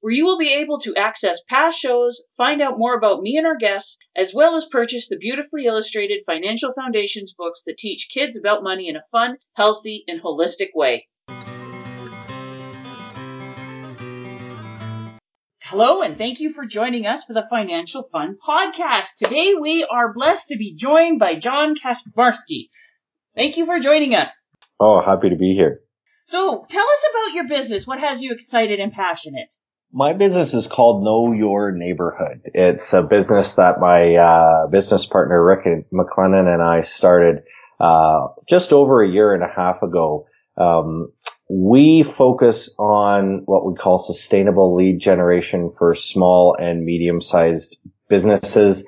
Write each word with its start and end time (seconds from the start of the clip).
where 0.00 0.14
you 0.14 0.24
will 0.24 0.38
be 0.38 0.52
able 0.52 0.80
to 0.80 0.96
access 0.96 1.40
past 1.48 1.78
shows, 1.78 2.22
find 2.36 2.62
out 2.62 2.78
more 2.78 2.94
about 2.94 3.20
me 3.20 3.36
and 3.36 3.46
our 3.46 3.56
guests, 3.56 3.98
as 4.16 4.32
well 4.34 4.56
as 4.56 4.64
purchase 4.70 5.08
the 5.08 5.16
beautifully 5.18 5.66
illustrated 5.66 6.22
Financial 6.24 6.72
Foundations 6.72 7.34
books 7.36 7.62
that 7.66 7.76
teach 7.76 8.08
kids 8.12 8.38
about 8.38 8.62
money 8.62 8.88
in 8.88 8.96
a 8.96 9.04
fun, 9.12 9.36
healthy, 9.56 10.04
and 10.08 10.22
holistic 10.22 10.70
way. 10.74 11.06
Hello, 15.60 16.00
and 16.00 16.16
thank 16.16 16.40
you 16.40 16.54
for 16.54 16.64
joining 16.64 17.06
us 17.06 17.24
for 17.24 17.34
the 17.34 17.46
Financial 17.50 18.08
Fun 18.10 18.38
Podcast. 18.42 19.08
Today 19.18 19.54
we 19.54 19.84
are 19.84 20.14
blessed 20.14 20.48
to 20.48 20.56
be 20.56 20.74
joined 20.74 21.18
by 21.18 21.34
John 21.38 21.74
Kachmarski. 21.76 22.70
Thank 23.36 23.58
you 23.58 23.66
for 23.66 23.78
joining 23.78 24.14
us. 24.14 24.30
Oh, 24.80 25.02
happy 25.04 25.28
to 25.28 25.36
be 25.36 25.54
here. 25.54 25.80
So, 26.28 26.64
tell 26.70 26.84
us 26.84 27.04
about 27.10 27.34
your 27.34 27.48
business. 27.48 27.86
What 27.86 28.00
has 28.00 28.22
you 28.22 28.32
excited 28.32 28.80
and 28.80 28.92
passionate? 28.92 29.54
My 29.92 30.12
business 30.12 30.54
is 30.54 30.68
called 30.68 31.02
Know 31.02 31.32
Your 31.32 31.72
Neighborhood. 31.72 32.42
It's 32.44 32.92
a 32.92 33.02
business 33.02 33.54
that 33.54 33.80
my 33.80 34.14
uh, 34.14 34.68
business 34.68 35.04
partner 35.04 35.44
Rick 35.44 35.66
McLennan 35.92 36.46
and 36.46 36.62
I 36.62 36.82
started 36.82 37.42
uh, 37.80 38.28
just 38.48 38.72
over 38.72 39.02
a 39.02 39.10
year 39.10 39.34
and 39.34 39.42
a 39.42 39.48
half 39.48 39.82
ago. 39.82 40.26
Um, 40.56 41.12
we 41.48 42.04
focus 42.04 42.70
on 42.78 43.42
what 43.46 43.66
we 43.66 43.74
call 43.74 43.98
sustainable 43.98 44.76
lead 44.76 45.00
generation 45.00 45.72
for 45.76 45.96
small 45.96 46.56
and 46.56 46.84
medium-sized 46.84 47.76
businesses, 48.08 48.84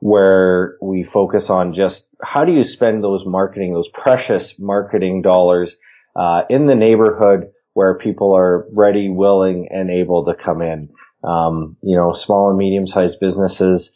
where 0.00 0.76
we 0.80 1.02
focus 1.02 1.50
on 1.50 1.74
just 1.74 2.04
how 2.22 2.44
do 2.44 2.52
you 2.52 2.62
spend 2.62 3.02
those 3.02 3.22
marketing, 3.26 3.74
those 3.74 3.88
precious 3.92 4.54
marketing 4.60 5.22
dollars 5.22 5.74
uh, 6.14 6.42
in 6.48 6.68
the 6.68 6.76
neighborhood 6.76 7.48
where 7.76 7.98
people 7.98 8.34
are 8.34 8.66
ready, 8.72 9.10
willing, 9.10 9.68
and 9.70 9.90
able 9.90 10.24
to 10.24 10.32
come 10.34 10.62
in. 10.62 10.88
Um, 11.22 11.76
you 11.82 11.94
know, 11.94 12.14
small 12.14 12.48
and 12.48 12.56
medium 12.56 12.86
sized 12.86 13.20
businesses 13.20 13.90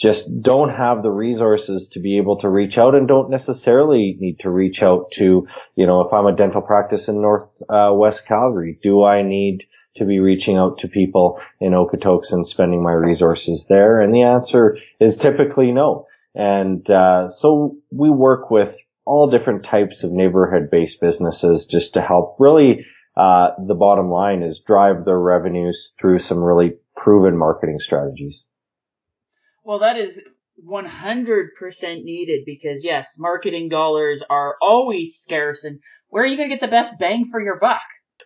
just 0.00 0.26
don't 0.42 0.70
have 0.70 1.04
the 1.04 1.12
resources 1.12 1.86
to 1.92 2.00
be 2.00 2.18
able 2.18 2.40
to 2.40 2.48
reach 2.48 2.76
out 2.76 2.96
and 2.96 3.06
don't 3.06 3.30
necessarily 3.30 4.16
need 4.18 4.40
to 4.40 4.50
reach 4.50 4.82
out 4.82 5.12
to, 5.12 5.46
you 5.76 5.86
know, 5.86 6.00
if 6.00 6.12
I'm 6.12 6.26
a 6.26 6.34
dental 6.34 6.60
practice 6.60 7.06
in 7.06 7.22
North 7.22 7.48
uh, 7.68 7.92
West 7.94 8.22
Calgary, 8.26 8.80
do 8.82 9.04
I 9.04 9.22
need 9.22 9.62
to 9.94 10.04
be 10.04 10.18
reaching 10.18 10.56
out 10.56 10.78
to 10.78 10.88
people 10.88 11.40
in 11.60 11.70
Okotoks 11.70 12.32
and 12.32 12.48
spending 12.48 12.82
my 12.82 12.92
resources 12.92 13.66
there? 13.68 14.00
And 14.00 14.12
the 14.12 14.22
answer 14.22 14.76
is 14.98 15.16
typically 15.16 15.70
no. 15.70 16.08
And 16.34 16.90
uh, 16.90 17.28
so 17.28 17.76
we 17.92 18.10
work 18.10 18.50
with 18.50 18.76
all 19.04 19.30
different 19.30 19.64
types 19.64 20.02
of 20.02 20.10
neighborhood 20.10 20.68
based 20.68 21.00
businesses 21.00 21.66
just 21.66 21.94
to 21.94 22.02
help 22.02 22.34
really 22.40 22.86
uh, 23.16 23.50
the 23.66 23.74
bottom 23.74 24.10
line 24.10 24.42
is 24.42 24.60
drive 24.66 25.04
their 25.04 25.18
revenues 25.18 25.92
through 26.00 26.18
some 26.18 26.38
really 26.38 26.72
proven 26.96 27.36
marketing 27.36 27.78
strategies. 27.80 28.42
Well, 29.64 29.80
that 29.80 29.96
is 29.96 30.18
100% 30.66 31.48
needed 32.02 32.42
because 32.46 32.84
yes, 32.84 33.08
marketing 33.18 33.68
dollars 33.68 34.22
are 34.28 34.56
always 34.62 35.16
scarce 35.16 35.64
and 35.64 35.80
where 36.08 36.24
are 36.24 36.26
you 36.26 36.36
going 36.36 36.50
to 36.50 36.54
get 36.54 36.60
the 36.60 36.70
best 36.70 36.98
bang 36.98 37.28
for 37.30 37.40
your 37.40 37.58
buck? 37.58 37.80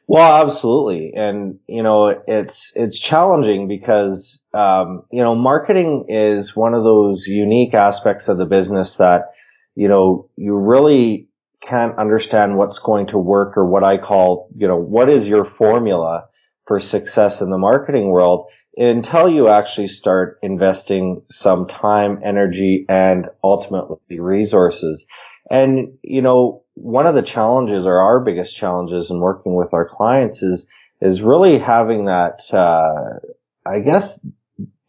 Well, 0.07 0.47
absolutely. 0.47 1.13
And, 1.15 1.59
you 1.67 1.83
know, 1.83 2.23
it's, 2.27 2.73
it's 2.75 2.99
challenging 2.99 3.69
because, 3.69 4.39
um, 4.53 5.03
you 5.11 5.23
know, 5.23 5.35
marketing 5.35 6.07
is 6.09 6.55
one 6.55 6.75
of 6.75 6.85
those 6.85 7.27
unique 7.27 7.75
aspects 7.75 8.29
of 8.29 8.37
the 8.37 8.45
business 8.45 8.95
that, 8.97 9.33
you 9.75 9.89
know, 9.89 10.29
you 10.37 10.57
really 10.57 11.29
can't 11.69 11.99
understand 11.99 12.57
what's 12.57 12.79
going 12.79 13.09
to 13.09 13.19
work 13.19 13.57
or 13.57 13.67
what 13.67 13.85
I 13.85 13.99
call, 13.99 14.49
you 14.57 14.69
know, 14.69 14.77
what 14.77 15.09
is 15.09 15.27
your 15.27 15.45
formula 15.45 16.29
for 16.67 16.81
success 16.81 17.41
in 17.41 17.51
the 17.51 17.59
marketing 17.59 18.09
world 18.09 18.47
until 18.77 19.29
you 19.29 19.49
actually 19.49 19.89
start 19.89 20.39
investing 20.43 21.23
some 21.31 21.69
time, 21.69 22.21
energy, 22.25 22.85
and 22.89 23.27
ultimately 23.43 24.19
resources. 24.19 25.05
And, 25.51 25.99
you 26.03 26.23
know, 26.23 26.63
one 26.75 27.07
of 27.07 27.15
the 27.15 27.23
challenges 27.23 27.87
or 27.87 28.01
our 28.01 28.21
biggest 28.21 28.57
challenges 28.57 29.11
in 29.11 29.21
working 29.21 29.55
with 29.55 29.73
our 29.73 29.89
clients 29.89 30.43
is, 30.43 30.67
is 31.01 31.21
really 31.21 31.59
having 31.59 32.07
that, 32.07 32.41
uh, 32.53 33.21
I 33.65 33.81
guess, 33.81 34.19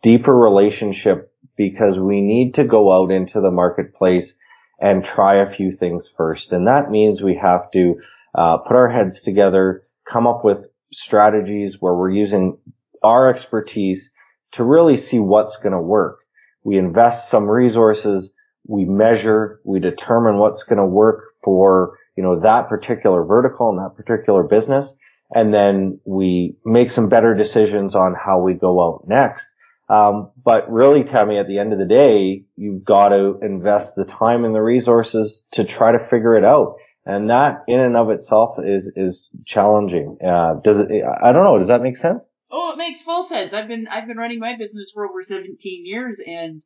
deeper 0.02 0.36
relationship 0.36 1.32
because 1.58 2.00
we 2.00 2.22
need 2.22 2.56
to 2.56 2.64
go 2.64 2.92
out 2.92 3.12
into 3.12 3.40
the 3.42 3.52
marketplace 3.52 4.34
and 4.80 5.04
try 5.04 5.36
a 5.36 5.54
few 5.54 5.76
things 5.76 6.10
first. 6.18 6.52
And 6.52 6.68
that 6.68 6.92
means 6.92 7.22
we 7.22 7.36
have 7.36 7.72
to 7.72 7.96
uh, 8.38 8.58
put 8.58 8.76
our 8.76 8.90
heads 8.90 9.22
together, 9.22 9.84
come 10.12 10.28
up 10.28 10.44
with 10.44 10.66
strategies 10.92 11.78
where 11.80 11.94
we're 11.94 12.12
using 12.12 12.58
our 13.04 13.30
expertise 13.30 14.10
to 14.54 14.64
really 14.64 14.98
see 14.98 15.20
what's 15.20 15.58
going 15.58 15.74
to 15.74 15.82
work. 15.82 16.20
We 16.64 16.78
invest 16.78 17.30
some 17.30 17.46
resources, 17.46 18.30
we 18.68 18.86
measure, 18.86 19.62
we 19.64 19.80
determine 19.80 20.38
what's 20.38 20.64
going 20.64 20.80
to 20.80 20.86
work 20.86 21.26
for, 21.44 21.98
you 22.18 22.24
know, 22.24 22.40
that 22.40 22.70
particular 22.70 23.24
vertical 23.24 23.70
and 23.70 23.80
that 23.80 23.96
particular 23.96 24.44
business. 24.44 24.92
And 25.32 25.54
then 25.54 26.00
we 26.06 26.56
make 26.66 26.92
some 26.92 27.10
better 27.10 27.36
decisions 27.36 27.96
on 27.96 28.16
how 28.16 28.40
we 28.40 28.54
go 28.54 28.84
out 28.84 29.06
next. 29.08 29.46
Um, 29.88 30.32
but 30.44 30.72
really, 30.72 31.04
Tammy, 31.04 31.38
at 31.38 31.48
the 31.48 31.60
end 31.60 31.74
of 31.74 31.80
the 31.80 31.86
day, 31.86 32.46
you've 32.56 32.84
got 32.84 33.10
to 33.10 33.38
invest 33.42 33.96
the 33.96 34.06
time 34.06 34.44
and 34.44 34.56
the 34.56 34.62
resources 34.62 35.46
to 35.52 35.64
try 35.64 35.92
to 35.92 36.08
figure 36.10 36.36
it 36.36 36.44
out. 36.44 36.78
And 37.06 37.30
that 37.30 37.64
in 37.68 37.80
and 37.80 37.96
of 37.96 38.10
itself 38.10 38.58
is, 38.64 38.92
is 38.96 39.30
challenging. 39.46 40.18
Uh, 40.26 40.56
does 40.64 40.80
it, 40.80 40.90
I 40.90 41.32
don't 41.32 41.44
know. 41.44 41.60
Does 41.60 41.68
that 41.68 41.84
make 41.84 41.98
sense? 41.98 42.24
Oh, 42.52 42.72
it 42.74 42.78
makes 42.78 43.04
full 43.04 43.28
sense. 43.28 43.54
I've 43.54 43.68
been, 43.68 43.88
I've 43.88 44.08
been 44.08 44.18
running 44.18 44.40
my 44.40 44.58
business 44.58 44.90
for 44.92 45.06
over 45.06 45.22
17 45.22 45.58
years 45.86 46.18
and 46.26 46.64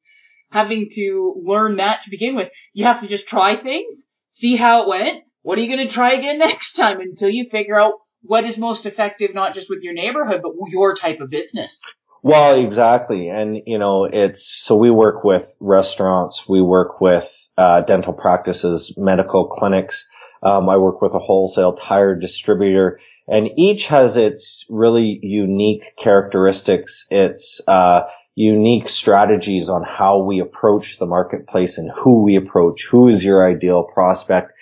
having 0.49 0.89
to 0.93 1.35
learn 1.45 1.77
that 1.77 2.03
to 2.03 2.09
begin 2.09 2.35
with. 2.35 2.49
You 2.73 2.85
have 2.85 3.01
to 3.01 3.07
just 3.07 3.27
try 3.27 3.57
things, 3.57 4.05
see 4.29 4.55
how 4.55 4.83
it 4.83 4.87
went. 4.87 5.23
What 5.41 5.57
are 5.57 5.61
you 5.61 5.75
going 5.75 5.87
to 5.87 5.93
try 5.93 6.13
again 6.13 6.37
next 6.39 6.73
time 6.73 7.01
until 7.01 7.29
you 7.29 7.49
figure 7.51 7.79
out 7.79 7.95
what 8.21 8.45
is 8.45 8.57
most 8.57 8.85
effective, 8.85 9.33
not 9.33 9.53
just 9.53 9.69
with 9.69 9.79
your 9.81 9.93
neighborhood, 9.93 10.41
but 10.41 10.51
your 10.69 10.95
type 10.95 11.19
of 11.19 11.29
business? 11.29 11.81
Well, 12.21 12.59
exactly. 12.59 13.29
And, 13.29 13.61
you 13.65 13.77
know, 13.77 14.05
it's, 14.05 14.45
so 14.63 14.75
we 14.75 14.91
work 14.91 15.23
with 15.23 15.49
restaurants, 15.59 16.43
we 16.47 16.61
work 16.61 16.99
with, 16.99 17.27
uh, 17.57 17.81
dental 17.81 18.13
practices, 18.13 18.93
medical 18.97 19.47
clinics. 19.47 20.05
Um, 20.43 20.69
I 20.69 20.77
work 20.77 21.01
with 21.01 21.13
a 21.13 21.19
wholesale 21.19 21.77
tire 21.77 22.15
distributor 22.15 22.99
and 23.27 23.49
each 23.57 23.85
has 23.85 24.15
its 24.15 24.65
really 24.69 25.19
unique 25.21 25.83
characteristics, 26.01 27.05
its, 27.09 27.61
uh, 27.67 28.01
unique 28.35 28.89
strategies 28.89 29.69
on 29.69 29.83
how 29.83 30.23
we 30.23 30.39
approach 30.39 30.97
the 30.99 31.05
marketplace 31.05 31.77
and 31.77 31.91
who 31.91 32.23
we 32.23 32.37
approach, 32.37 32.87
who 32.89 33.09
is 33.09 33.23
your 33.23 33.45
ideal 33.49 33.83
prospect. 33.93 34.53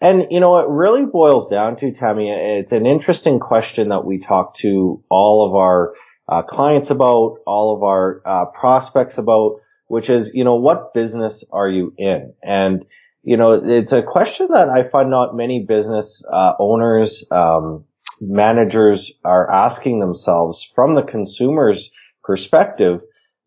And, 0.00 0.24
you 0.30 0.40
know, 0.40 0.58
it 0.58 0.66
really 0.68 1.04
boils 1.04 1.50
down 1.50 1.76
to, 1.76 1.92
Tammy, 1.92 2.30
it's 2.30 2.72
an 2.72 2.86
interesting 2.86 3.38
question 3.38 3.90
that 3.90 4.04
we 4.04 4.18
talk 4.18 4.56
to 4.58 5.02
all 5.10 5.46
of 5.48 5.54
our 5.54 5.92
uh, 6.30 6.42
clients 6.42 6.90
about, 6.90 7.38
all 7.46 7.76
of 7.76 7.82
our 7.82 8.22
uh, 8.24 8.44
prospects 8.58 9.18
about, 9.18 9.56
which 9.88 10.08
is, 10.08 10.30
you 10.32 10.44
know, 10.44 10.54
what 10.54 10.94
business 10.94 11.42
are 11.52 11.68
you 11.68 11.92
in? 11.98 12.32
And, 12.42 12.84
you 13.22 13.36
know, 13.36 13.60
it's 13.64 13.92
a 13.92 14.02
question 14.02 14.48
that 14.52 14.68
I 14.68 14.88
find 14.88 15.10
not 15.10 15.36
many 15.36 15.66
business 15.66 16.22
uh, 16.32 16.52
owners, 16.58 17.24
um, 17.30 17.84
managers 18.20 19.10
are 19.24 19.50
asking 19.50 20.00
themselves 20.00 20.70
from 20.74 20.94
the 20.94 21.02
consumer's 21.02 21.90
perspective. 22.22 23.00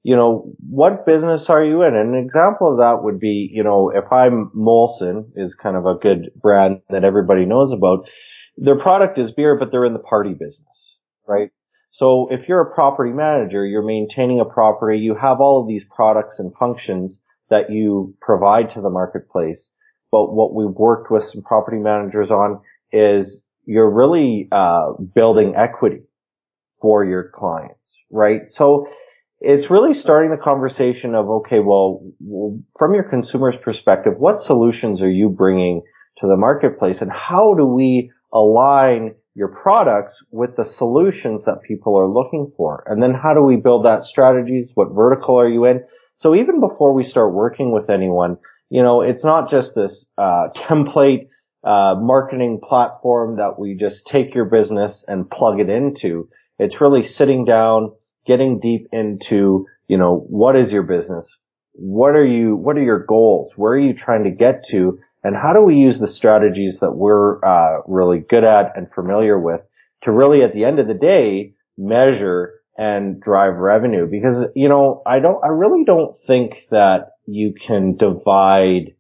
you 0.04 0.18
know, 0.18 0.54
what 0.70 1.06
business 1.06 1.50
are 1.50 1.64
you 1.64 1.82
in? 1.84 1.96
And 1.96 2.14
an 2.14 2.24
example 2.24 2.72
of 2.72 2.78
that 2.80 3.04
would 3.04 3.20
be, 3.20 3.50
you 3.52 3.64
know, 3.64 3.90
if 3.90 4.12
I'm 4.12 4.52
Molson 4.56 5.32
is 5.38 5.56
kind 5.56 5.78
of 5.78 5.86
a 5.86 5.96
good 5.96 6.30
brand 6.36 6.82
that 6.90 7.06
everybody 7.06 7.46
knows 7.46 7.72
about. 7.72 8.10
Their 8.58 8.78
product 8.78 9.18
is 9.18 9.32
beer, 9.32 9.58
but 9.58 9.72
they're 9.72 9.86
in 9.86 9.94
the 9.94 10.00
party 10.00 10.34
business, 10.34 10.68
right? 11.28 11.50
So 11.94 12.28
if 12.32 12.48
you're 12.48 12.62
a 12.62 12.74
property 12.74 13.12
manager, 13.12 13.66
you're 13.66 13.86
maintaining 13.86 14.40
a 14.40 14.46
property, 14.46 15.00
you 15.00 15.16
have 15.16 15.40
all 15.40 15.62
of 15.62 15.68
these 15.68 15.84
products 15.96 16.40
and 16.40 16.52
functions 16.60 17.18
that 17.50 17.72
you 17.72 18.16
provide 18.20 18.74
to 18.74 18.82
the 18.82 18.90
marketplace. 18.90 19.60
But 20.12 20.34
what 20.34 20.56
we've 20.56 20.76
worked 20.76 21.12
with 21.12 21.30
some 21.32 21.44
property 21.44 21.78
managers 21.78 22.32
on 22.32 22.62
is 22.92 23.44
you're 23.66 23.90
really 23.90 24.48
uh, 24.52 24.94
building 25.14 25.54
equity 25.56 26.02
for 26.82 27.06
your 27.06 27.32
clients, 27.34 27.96
right? 28.12 28.42
So 28.50 28.88
it's 29.40 29.70
really 29.70 29.94
starting 29.94 30.32
the 30.32 30.44
conversation 30.44 31.14
of, 31.14 31.30
okay, 31.30 31.60
well, 31.60 32.04
from 32.78 32.96
your 32.96 33.04
consumer's 33.04 33.58
perspective, 33.58 34.14
what 34.18 34.40
solutions 34.40 35.02
are 35.02 35.10
you 35.10 35.30
bringing 35.30 35.84
to 36.20 36.28
the 36.28 36.38
marketplace 36.38 37.02
and 37.02 37.12
how 37.12 37.54
do 37.54 37.66
we 37.66 38.12
align 38.34 39.16
your 39.36 39.50
products 39.50 40.14
with 40.32 40.56
the 40.56 40.66
solutions 40.66 41.46
that 41.46 41.64
people 41.68 41.98
are 41.98 42.08
looking 42.08 42.52
for? 42.56 42.84
And 42.88 43.02
then 43.02 43.14
how 43.14 43.34
do 43.34 43.42
we 43.42 43.56
build 43.56 43.86
that 43.86 44.04
strategies? 44.04 44.72
What 44.76 44.94
vertical 44.94 45.40
are 45.40 45.50
you 45.50 45.66
in? 45.66 45.84
So 46.18 46.36
even 46.36 46.60
before 46.60 46.94
we 46.94 47.04
start 47.04 47.34
working 47.34 47.72
with 47.72 47.90
anyone, 47.90 48.38
you 48.70 48.82
know, 48.82 49.02
it's 49.02 49.24
not 49.24 49.50
just 49.50 49.76
this 49.76 50.06
uh, 50.18 50.48
template 50.56 51.28
uh, 51.64 51.96
marketing 52.00 52.60
platform 52.62 53.38
that 53.38 53.58
we 53.58 53.76
just 53.76 54.06
take 54.08 54.36
your 54.36 54.46
business 54.46 55.04
and 55.08 55.30
plug 55.30 55.60
it 55.60 55.70
into. 55.70 56.30
It's 56.60 56.82
really 56.82 57.04
sitting 57.04 57.46
down, 57.46 57.94
getting 58.26 58.60
deep 58.60 58.88
into, 58.92 59.66
you 59.88 59.98
know, 59.98 60.26
what 60.30 60.56
is 60.56 60.72
your 60.72 60.84
business? 60.84 61.28
What 61.74 62.16
are 62.16 62.26
you, 62.26 62.56
what 62.56 62.78
are 62.78 62.84
your 62.84 63.06
goals? 63.06 63.52
Where 63.56 63.74
are 63.74 63.80
you 63.80 63.94
trying 63.94 64.26
to 64.26 64.32
get 64.32 64.66
to? 64.70 65.00
And 65.24 65.36
how 65.36 65.54
do 65.54 65.62
we 65.62 65.76
use 65.76 66.00
the 66.00 66.08
strategies 66.08 66.80
that 66.80 66.92
we're 66.92 67.44
uh, 67.44 67.82
really 67.88 68.20
good 68.20 68.44
at 68.44 68.76
and 68.76 68.88
familiar 68.94 69.40
with 69.40 69.62
to 70.04 70.12
really, 70.12 70.44
at 70.44 70.54
the 70.54 70.66
end 70.66 70.80
of 70.80 70.88
the 70.88 70.94
day, 70.94 71.54
measure 71.78 72.56
and 72.78 73.22
drive 73.22 73.56
revenue? 73.56 74.08
Because 74.10 74.46
you 74.56 74.68
know, 74.68 75.02
I 75.06 75.20
don't, 75.20 75.44
I 75.44 75.48
really 75.48 75.86
don't 75.86 76.16
think 76.28 76.54
that 76.72 77.12
you 77.26 77.54
can 77.54 77.96
divide 77.96 78.96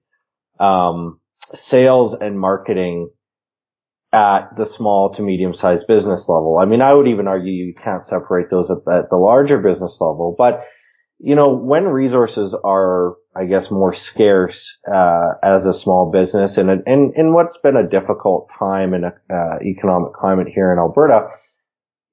um, 0.59 1.19
sales 1.53 2.15
and 2.19 2.39
marketing 2.39 3.09
at 4.13 4.55
the 4.55 4.65
small 4.65 5.13
to 5.15 5.23
medium 5.23 5.55
sized 5.55 5.87
business 5.87 6.29
level. 6.29 6.59
I 6.61 6.65
mean, 6.65 6.81
I 6.81 6.93
would 6.93 7.07
even 7.07 7.27
argue 7.27 7.51
you 7.51 7.73
can't 7.83 8.05
separate 8.05 8.49
those 8.51 8.69
at, 8.69 8.77
at 8.93 9.09
the 9.09 9.17
larger 9.17 9.57
business 9.57 9.97
level, 9.99 10.35
but 10.37 10.61
you 11.19 11.35
know, 11.35 11.55
when 11.55 11.85
resources 11.85 12.53
are, 12.63 13.15
I 13.35 13.45
guess, 13.45 13.71
more 13.71 13.93
scarce, 13.93 14.77
uh, 14.91 15.29
as 15.43 15.65
a 15.65 15.73
small 15.73 16.11
business 16.11 16.57
and, 16.57 16.69
in 16.85 17.13
in 17.15 17.33
what's 17.33 17.57
been 17.63 17.75
a 17.75 17.87
difficult 17.87 18.49
time 18.59 18.93
in 18.93 19.03
a, 19.03 19.13
uh, 19.33 19.57
economic 19.63 20.13
climate 20.13 20.47
here 20.53 20.71
in 20.71 20.79
Alberta, 20.79 21.27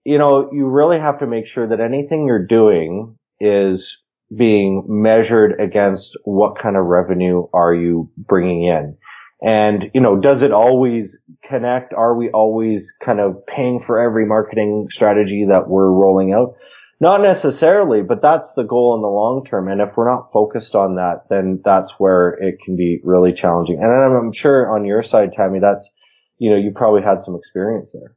you 0.05 0.19
know, 0.19 0.51
you 0.53 0.67
really 0.67 0.99
have 0.99 1.19
to 1.19 1.27
make 1.27 1.47
sure 1.47 1.69
that 1.69 1.81
anything 1.81 2.27
you're 2.27 2.47
doing 2.47 3.17
is 3.39 3.99
being 4.35 4.85
measured 4.89 5.61
against 5.61 6.17
what 6.25 6.59
kind 6.59 6.77
of 6.77 6.85
revenue 6.87 7.47
are 7.53 7.75
you 7.75 8.11
bringing 8.17 8.65
in. 8.65 8.97
And, 9.43 9.91
you 9.95 10.01
know, 10.01 10.21
does 10.21 10.43
it 10.43 10.53
always 10.53 11.17
connect? 11.49 11.95
Are 11.95 12.15
we 12.17 12.31
always 12.31 12.87
kind 13.05 13.21
of 13.21 13.47
paying 13.47 13.81
for 13.81 14.01
every 14.01 14.27
marketing 14.27 14.89
strategy 14.91 15.47
that 15.49 15.69
we're 15.69 15.91
rolling 15.91 16.33
out? 16.33 16.55
Not 17.01 17.23
necessarily, 17.23 18.03
but 18.03 18.21
that's 18.21 18.53
the 18.53 18.63
goal 18.63 18.95
in 18.95 19.01
the 19.01 19.09
long 19.09 19.47
term. 19.49 19.69
And 19.69 19.81
if 19.81 19.97
we're 19.97 20.11
not 20.11 20.33
focused 20.33 20.75
on 20.75 20.97
that, 20.97 21.25
then 21.31 21.63
that's 21.65 21.91
where 21.97 22.33
it 22.33 22.59
can 22.63 22.77
be 22.77 23.01
really 23.03 23.33
challenging. 23.33 23.79
And 23.83 23.91
I'm 23.91 24.33
sure 24.33 24.71
on 24.71 24.85
your 24.85 25.03
side, 25.03 25.33
Tammy, 25.33 25.61
that's, 25.61 25.89
you 26.37 26.51
know, 26.51 26.57
you 26.57 26.73
probably 26.75 27.01
had 27.01 27.23
some 27.25 27.35
experience 27.37 27.91
there. 27.95 28.17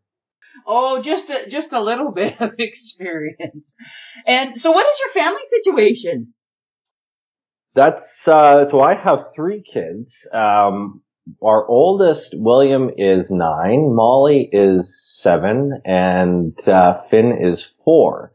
Oh, 0.67 1.01
just 1.01 1.29
a, 1.29 1.49
just 1.49 1.71
a 1.71 1.81
little 1.81 2.11
bit 2.15 2.33
of 2.41 2.51
experience. 2.59 3.71
And 4.27 4.59
so 4.59 4.71
what 4.71 4.85
is 4.85 4.99
your 4.99 5.23
family 5.23 5.41
situation? 5.49 6.33
That's, 7.75 8.03
uh, 8.27 8.69
so 8.69 8.81
I 8.81 8.95
have 8.95 9.27
three 9.33 9.63
kids. 9.63 10.13
Um, 10.33 11.01
our 11.41 11.65
oldest, 11.65 12.33
William, 12.33 12.91
is 12.97 13.31
nine, 13.31 13.95
Molly 13.95 14.49
is 14.51 15.01
seven, 15.21 15.81
and 15.85 16.55
uh, 16.67 17.01
Finn 17.09 17.39
is 17.41 17.65
four. 17.85 18.33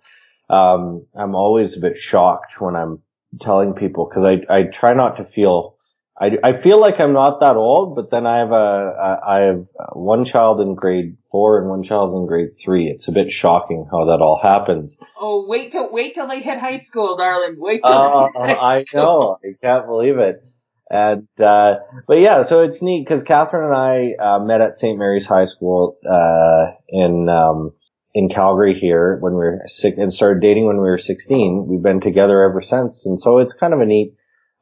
Um, 0.51 1.07
I'm 1.15 1.35
always 1.35 1.77
a 1.77 1.81
bit 1.81 1.99
shocked 1.99 2.61
when 2.61 2.75
I'm 2.75 3.03
telling 3.41 3.75
people 3.75 4.09
because 4.09 4.25
I, 4.25 4.55
I 4.55 4.63
try 4.65 4.95
not 4.95 5.17
to 5.17 5.25
feel 5.25 5.77
I, 6.21 6.37
I 6.43 6.63
feel 6.63 6.81
like 6.81 6.99
I'm 6.99 7.13
not 7.13 7.41
that 7.41 7.57
old, 7.57 7.95
but 7.95 8.11
then 8.11 8.27
I 8.27 8.39
have 8.39 8.51
a 8.51 9.21
I 9.25 9.39
have 9.41 9.67
one 9.93 10.25
child 10.25 10.61
in 10.61 10.75
grade 10.75 11.17
four 11.31 11.61
and 11.61 11.69
one 11.69 11.85
child 11.85 12.15
in 12.15 12.27
grade 12.27 12.59
three. 12.63 12.87
It's 12.87 13.07
a 13.07 13.13
bit 13.13 13.31
shocking 13.31 13.87
how 13.91 14.07
that 14.07 14.21
all 14.21 14.41
happens. 14.43 14.97
Oh, 15.21 15.45
wait 15.47 15.71
till 15.71 15.93
wait 15.93 16.15
till 16.15 16.27
they 16.27 16.41
hit 16.41 16.59
high 16.59 16.79
school, 16.79 17.17
darling. 17.17 17.55
Wait 17.59 17.83
till 17.85 17.93
uh, 17.93 18.31
I 18.37 18.85
know. 18.93 19.39
I 19.45 19.55
can't 19.63 19.87
believe 19.87 20.19
it. 20.19 20.43
And, 20.91 21.29
uh, 21.39 21.75
but 22.07 22.15
yeah, 22.15 22.45
so 22.47 22.61
it's 22.63 22.81
neat 22.81 23.07
because 23.07 23.23
Catherine 23.23 23.67
and 23.67 23.75
I, 23.75 24.25
uh, 24.25 24.39
met 24.39 24.63
at 24.63 24.79
St. 24.79 24.99
Mary's 24.99 25.27
High 25.27 25.45
School, 25.45 25.99
uh, 26.03 26.73
in, 26.89 27.29
um, 27.29 27.73
in 28.19 28.29
Calgary 28.29 28.77
here 28.77 29.17
when 29.21 29.35
we 29.35 29.39
were 29.39 29.63
sick 29.69 29.95
and 29.97 30.13
started 30.13 30.43
dating 30.43 30.67
when 30.67 30.79
we 30.79 30.89
were 30.89 30.99
16. 30.99 31.69
We've 31.69 31.81
been 31.81 32.01
together 32.01 32.43
ever 32.43 32.61
since. 32.63 33.07
And 33.07 33.21
so 33.21 33.39
it's 33.39 33.53
kind 33.53 33.73
of 33.73 33.81
a 33.81 33.87
neat, 33.87 34.15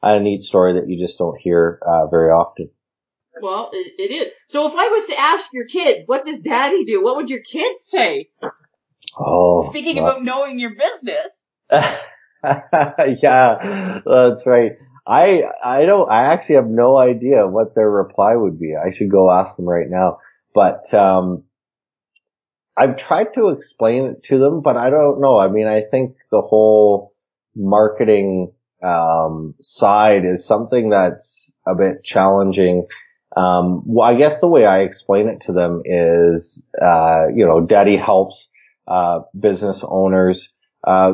a 0.03 0.21
neat 0.21 0.43
story 0.43 0.75
that 0.75 0.91
you 0.91 1.03
just 1.03 1.17
don't 1.17 1.39
hear, 1.41 1.81
uh, 1.81 2.07
very 2.09 2.31
often. 2.31 2.69
Well, 3.41 3.71
it, 3.73 3.95
it 3.97 4.15
is. 4.15 4.33
So 4.49 4.67
if 4.67 4.75
I 4.75 4.89
was 4.89 5.07
to 5.07 5.19
ask 5.19 5.47
your 5.55 5.65
kids, 5.65 6.03
what 6.05 6.27
does 6.27 6.39
daddy 6.39 6.85
do? 6.85 7.03
What 7.03 7.17
would 7.17 7.31
your 7.31 7.41
kids 7.41 7.83
say? 7.83 8.29
Oh. 9.19 9.67
Speaking 9.71 10.03
well. 10.03 10.13
about 10.13 10.23
knowing 10.23 10.59
your 10.59 10.73
business. 10.75 11.33
yeah, 13.23 14.01
that's 14.05 14.47
right. 14.47 14.73
I 15.07 15.41
I 15.65 15.87
don't 15.87 16.11
I 16.11 16.35
actually 16.35 16.57
have 16.57 16.67
no 16.67 16.99
idea 16.99 17.47
what 17.47 17.75
their 17.75 17.89
reply 17.89 18.37
would 18.37 18.61
be. 18.61 18.75
I 18.77 18.95
should 18.95 19.11
go 19.11 19.31
ask 19.31 19.57
them 19.57 19.67
right 19.67 19.89
now. 19.89 20.19
But 20.55 20.93
um 20.93 21.46
I've 22.77 22.97
tried 22.97 23.35
to 23.35 23.51
explain 23.51 24.05
it 24.07 24.25
to 24.25 24.39
them, 24.39 24.61
but 24.63 24.77
I 24.77 24.91
don't 24.91 25.21
know. 25.21 25.39
I 25.39 25.49
mean, 25.49 25.67
I 25.67 25.83
think 25.91 26.17
the 26.31 26.43
whole 26.43 27.15
marketing 27.55 28.53
um 28.83 29.55
side 29.63 30.25
is 30.27 30.45
something 30.45 30.91
that's 30.91 31.53
a 31.67 31.75
bit 31.75 32.05
challenging. 32.05 32.87
Um 33.37 33.83
well, 33.87 34.07
I 34.07 34.17
guess 34.17 34.41
the 34.41 34.49
way 34.49 34.67
I 34.67 34.81
explain 34.81 35.29
it 35.29 35.43
to 35.47 35.53
them 35.53 35.83
is 35.85 36.65
uh 36.81 37.29
you 37.35 37.47
know, 37.47 37.61
daddy 37.63 37.97
helps 37.97 38.37
uh 38.87 39.21
business 39.39 39.81
owners 39.83 40.49
uh 40.87 41.13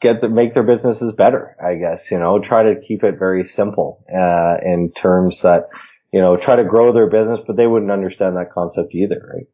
get 0.00 0.20
the, 0.20 0.28
make 0.28 0.54
their 0.54 0.62
businesses 0.62 1.12
better, 1.12 1.56
I 1.64 1.74
guess, 1.74 2.10
you 2.10 2.18
know, 2.18 2.38
try 2.40 2.62
to 2.64 2.80
keep 2.80 3.04
it 3.04 3.18
very 3.18 3.46
simple, 3.46 4.04
uh, 4.14 4.56
in 4.64 4.92
terms 4.92 5.42
that, 5.42 5.68
you 6.12 6.20
know, 6.20 6.36
try 6.36 6.56
to 6.56 6.64
grow 6.64 6.92
their 6.92 7.08
business, 7.10 7.40
but 7.46 7.56
they 7.56 7.66
wouldn't 7.66 7.90
understand 7.90 8.36
that 8.36 8.52
concept 8.52 8.94
either, 8.94 9.20
right? 9.34 9.46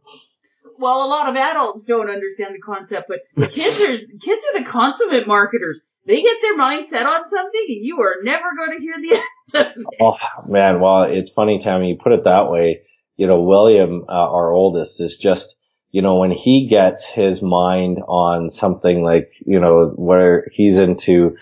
Well, 0.79 1.05
a 1.05 1.09
lot 1.09 1.29
of 1.29 1.37
adults 1.37 1.83
don't 1.83 2.11
understand 2.11 2.55
the 2.55 2.61
concept, 2.61 3.09
but 3.09 3.51
kids 3.53 3.81
are, 3.81 3.97
kids 3.97 4.45
are 4.55 4.59
the 4.59 4.69
consummate 4.69 5.27
marketers. 5.27 5.81
They 6.07 6.21
get 6.21 6.37
their 6.43 6.57
mind 6.57 6.87
set 6.87 7.07
on 7.07 7.27
something 7.27 7.65
and 7.69 7.85
you 7.85 8.01
are 8.03 8.23
never 8.23 8.45
going 8.57 8.79
to 8.79 8.83
hear 8.83 8.95
the 9.01 9.13
end 9.59 9.77
of 9.77 9.85
it. 9.91 9.97
Oh, 10.01 10.17
man. 10.47 10.81
Well, 10.81 11.05
it's 11.05 11.31
funny, 11.31 11.61
Tammy, 11.63 11.91
you 11.91 11.99
put 12.03 12.13
it 12.13 12.25
that 12.25 12.51
way. 12.51 12.83
You 13.17 13.27
know, 13.27 13.43
William, 13.43 14.05
uh, 14.09 14.13
our 14.13 14.51
oldest 14.53 15.01
is 15.01 15.17
just, 15.17 15.55
you 15.93 16.03
know, 16.03 16.17
when 16.17 16.33
he 16.33 16.69
gets 16.69 17.05
his 17.05 17.41
mind 17.41 17.99
on 18.07 18.51
something 18.51 19.03
like, 19.03 19.31
you 19.47 19.61
know, 19.61 19.93
where 19.97 20.47
he's 20.53 20.77
into, 20.77 21.37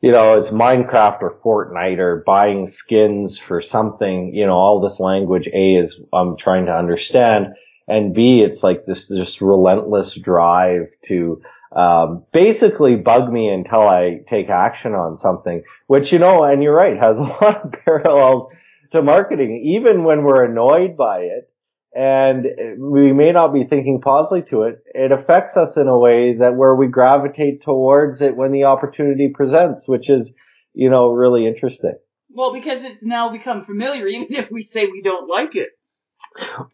you 0.00 0.10
know, 0.10 0.38
it's 0.38 0.48
Minecraft 0.48 1.22
or 1.22 1.38
Fortnite 1.44 1.98
or 1.98 2.24
buying 2.26 2.68
skins 2.68 3.38
for 3.38 3.60
something, 3.60 4.34
you 4.34 4.46
know, 4.46 4.54
all 4.54 4.80
this 4.80 4.98
language 4.98 5.46
A 5.48 5.74
is 5.76 5.94
I'm 6.12 6.36
trying 6.36 6.66
to 6.66 6.72
understand. 6.72 7.48
And 7.86 8.14
B, 8.14 8.42
it's 8.46 8.62
like 8.62 8.86
this 8.86 9.08
just 9.08 9.40
relentless 9.40 10.14
drive 10.14 10.88
to, 11.06 11.42
um, 11.74 12.24
basically 12.32 12.96
bug 12.96 13.30
me 13.30 13.48
until 13.48 13.80
I 13.80 14.20
take 14.30 14.48
action 14.48 14.92
on 14.92 15.16
something, 15.18 15.62
which, 15.86 16.12
you 16.12 16.18
know, 16.18 16.44
and 16.44 16.62
you're 16.62 16.74
right, 16.74 16.96
has 16.96 17.18
a 17.18 17.22
lot 17.22 17.64
of 17.64 17.74
parallels 17.84 18.46
to 18.92 19.02
marketing. 19.02 19.62
Even 19.64 20.04
when 20.04 20.22
we're 20.24 20.44
annoyed 20.44 20.96
by 20.96 21.20
it, 21.20 21.50
and 21.94 22.44
we 22.78 23.12
may 23.12 23.30
not 23.30 23.54
be 23.54 23.64
thinking 23.64 24.00
positively 24.02 24.50
to 24.50 24.62
it, 24.62 24.82
it 24.94 25.12
affects 25.12 25.56
us 25.56 25.76
in 25.76 25.86
a 25.86 25.96
way 25.96 26.36
that 26.38 26.56
where 26.56 26.74
we 26.74 26.88
gravitate 26.88 27.62
towards 27.62 28.20
it 28.20 28.36
when 28.36 28.50
the 28.50 28.64
opportunity 28.64 29.30
presents, 29.32 29.86
which 29.86 30.10
is, 30.10 30.32
you 30.72 30.90
know, 30.90 31.10
really 31.10 31.46
interesting. 31.46 31.94
Well, 32.30 32.52
because 32.52 32.82
it's 32.82 32.98
now 33.00 33.30
become 33.30 33.64
familiar, 33.64 34.08
even 34.08 34.26
if 34.30 34.50
we 34.50 34.62
say 34.62 34.86
we 34.86 35.02
don't 35.02 35.28
like 35.28 35.54
it. 35.54 35.68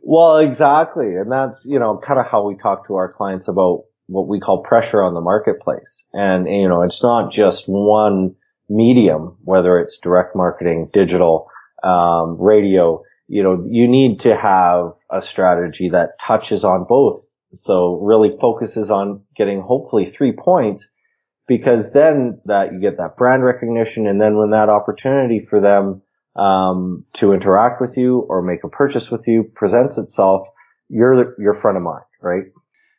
Well, 0.02 0.38
exactly. 0.38 1.16
And 1.16 1.30
that's, 1.30 1.64
you 1.64 1.78
know, 1.78 2.00
kind 2.04 2.18
of 2.18 2.26
how 2.26 2.46
we 2.46 2.56
talk 2.56 2.86
to 2.86 2.94
our 2.94 3.12
clients 3.12 3.48
about 3.48 3.84
what 4.06 4.26
we 4.26 4.40
call 4.40 4.62
pressure 4.62 5.02
on 5.02 5.14
the 5.14 5.20
marketplace. 5.20 6.04
And, 6.12 6.48
you 6.48 6.68
know, 6.68 6.82
it's 6.82 7.02
not 7.02 7.32
just 7.32 7.64
one 7.66 8.34
medium, 8.68 9.36
whether 9.44 9.78
it's 9.78 9.98
direct 10.02 10.34
marketing, 10.34 10.90
digital, 10.92 11.48
um, 11.82 12.36
radio, 12.40 13.02
you 13.28 13.42
know, 13.42 13.64
you 13.68 13.88
need 13.88 14.20
to 14.20 14.36
have 14.36 14.92
a 15.10 15.22
strategy 15.22 15.90
that 15.90 16.18
touches 16.26 16.64
on 16.64 16.84
both. 16.88 17.22
So 17.54 17.98
really 18.02 18.36
focuses 18.40 18.90
on 18.90 19.22
getting 19.36 19.60
hopefully 19.60 20.12
three 20.16 20.32
points 20.32 20.86
because 21.46 21.90
then 21.92 22.40
that 22.44 22.72
you 22.72 22.80
get 22.80 22.96
that 22.98 23.16
brand 23.16 23.44
recognition. 23.44 24.06
And 24.06 24.20
then 24.20 24.36
when 24.36 24.50
that 24.50 24.68
opportunity 24.68 25.46
for 25.48 25.60
them, 25.60 26.02
um, 26.36 27.04
to 27.14 27.32
interact 27.32 27.80
with 27.80 27.96
you 27.96 28.20
or 28.28 28.42
make 28.42 28.64
a 28.64 28.68
purchase 28.68 29.10
with 29.10 29.26
you 29.26 29.44
presents 29.54 29.98
itself, 29.98 30.46
you're, 30.88 31.34
you're 31.40 31.60
front 31.60 31.76
of 31.76 31.82
mind, 31.82 32.04
right? 32.22 32.44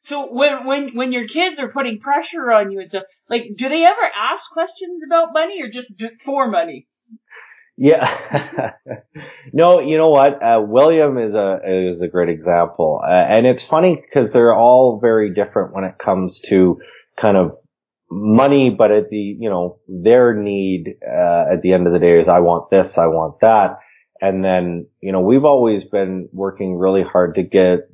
So 0.06 0.34
when 0.34 0.66
when 0.66 0.96
when 0.96 1.12
your 1.12 1.28
kids 1.28 1.60
are 1.60 1.68
putting 1.68 2.00
pressure 2.00 2.52
on 2.52 2.72
you 2.72 2.80
and 2.80 2.90
stuff, 2.90 3.04
like, 3.30 3.44
do 3.56 3.70
they 3.70 3.86
ever 3.86 4.02
ask 4.02 4.50
questions 4.52 5.02
about 5.06 5.32
money 5.32 5.62
or 5.62 5.70
just 5.70 5.90
for 6.26 6.50
money? 6.50 6.88
Yeah. 7.78 8.74
no, 9.54 9.80
you 9.80 9.98
know 9.98 10.10
what? 10.10 10.42
Uh, 10.42 10.62
William 10.62 11.18
is 11.18 11.34
a 11.34 11.60
is 11.66 12.02
a 12.02 12.08
great 12.08 12.30
example, 12.30 13.02
uh, 13.04 13.10
and 13.10 13.46
it's 13.46 13.64
funny 13.64 13.96
because 13.96 14.32
they're 14.32 14.54
all 14.54 15.00
very 15.00 15.34
different 15.34 15.74
when 15.74 15.84
it 15.84 15.98
comes 15.98 16.40
to 16.50 16.80
kind 17.20 17.38
of 17.38 17.58
money, 18.12 18.70
but 18.78 18.92
at 18.92 19.10
the 19.10 19.18
you 19.18 19.50
know 19.50 19.80
their 19.88 20.36
need 20.36 20.96
uh, 21.02 21.54
at 21.54 21.62
the 21.64 21.74
end 21.74 21.88
of 21.88 21.94
the 21.94 22.00
day 22.00 22.20
is 22.20 22.28
I 22.28 22.40
want 22.40 22.70
this, 22.70 22.98
I 22.98 23.08
want 23.08 23.40
that, 23.40 23.80
and 24.22 24.44
then 24.44 24.88
you 25.02 25.12
know 25.12 25.22
we've 25.22 25.46
always 25.46 25.86
been 25.86 26.30
working 26.34 26.78
really 26.78 27.04
hard 27.04 27.36
to 27.36 27.44
get 27.44 27.90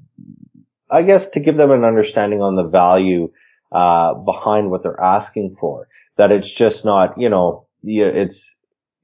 I 0.90 1.02
guess 1.04 1.30
to 1.30 1.40
give 1.40 1.58
them 1.58 1.72
an 1.72 1.84
understanding 1.84 2.42
on 2.42 2.56
the 2.56 2.64
value 2.64 3.30
uh, 3.72 4.14
behind 4.14 4.72
what 4.72 4.84
they're 4.84 5.00
asking 5.00 5.58
for. 5.60 5.88
That 6.18 6.32
it's 6.32 6.52
just 6.52 6.84
not, 6.84 7.16
you 7.18 7.30
know, 7.30 7.68
it's, 7.84 8.52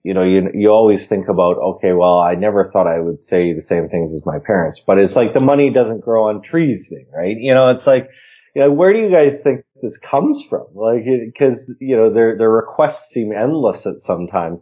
you 0.04 0.14
know, 0.14 0.24
you 0.24 0.50
you 0.54 0.70
always 0.70 1.06
think 1.06 1.28
about, 1.28 1.58
okay, 1.58 1.94
well, 1.94 2.18
I 2.18 2.36
never 2.36 2.72
thought 2.72 2.88
I 2.88 3.00
would 3.00 3.22
say 3.22 3.54
the 3.54 3.62
same 3.62 3.88
things 3.88 4.14
as 4.14 4.26
my 4.26 4.40
parents, 4.40 4.82
but 4.86 4.98
it's 4.98 5.16
like 5.16 5.34
the 5.34 5.40
money 5.40 5.72
doesn't 5.72 6.02
grow 6.02 6.30
on 6.30 6.42
trees 6.42 6.88
thing, 6.90 7.06
right? 7.16 7.36
You 7.38 7.54
know, 7.54 7.70
it's 7.70 7.86
like, 7.86 8.10
you 8.56 8.62
know, 8.62 8.72
where 8.72 8.94
do 8.94 9.00
you 9.00 9.10
guys 9.10 9.40
think 9.42 9.66
this 9.82 9.98
comes 9.98 10.44
from? 10.50 10.68
Like, 10.74 11.06
because 11.06 11.60
you 11.80 11.96
know, 11.96 12.14
their 12.14 12.38
their 12.38 12.50
requests 12.50 13.12
seem 13.12 13.32
endless 13.32 13.86
at 13.86 14.00
sometimes. 14.00 14.60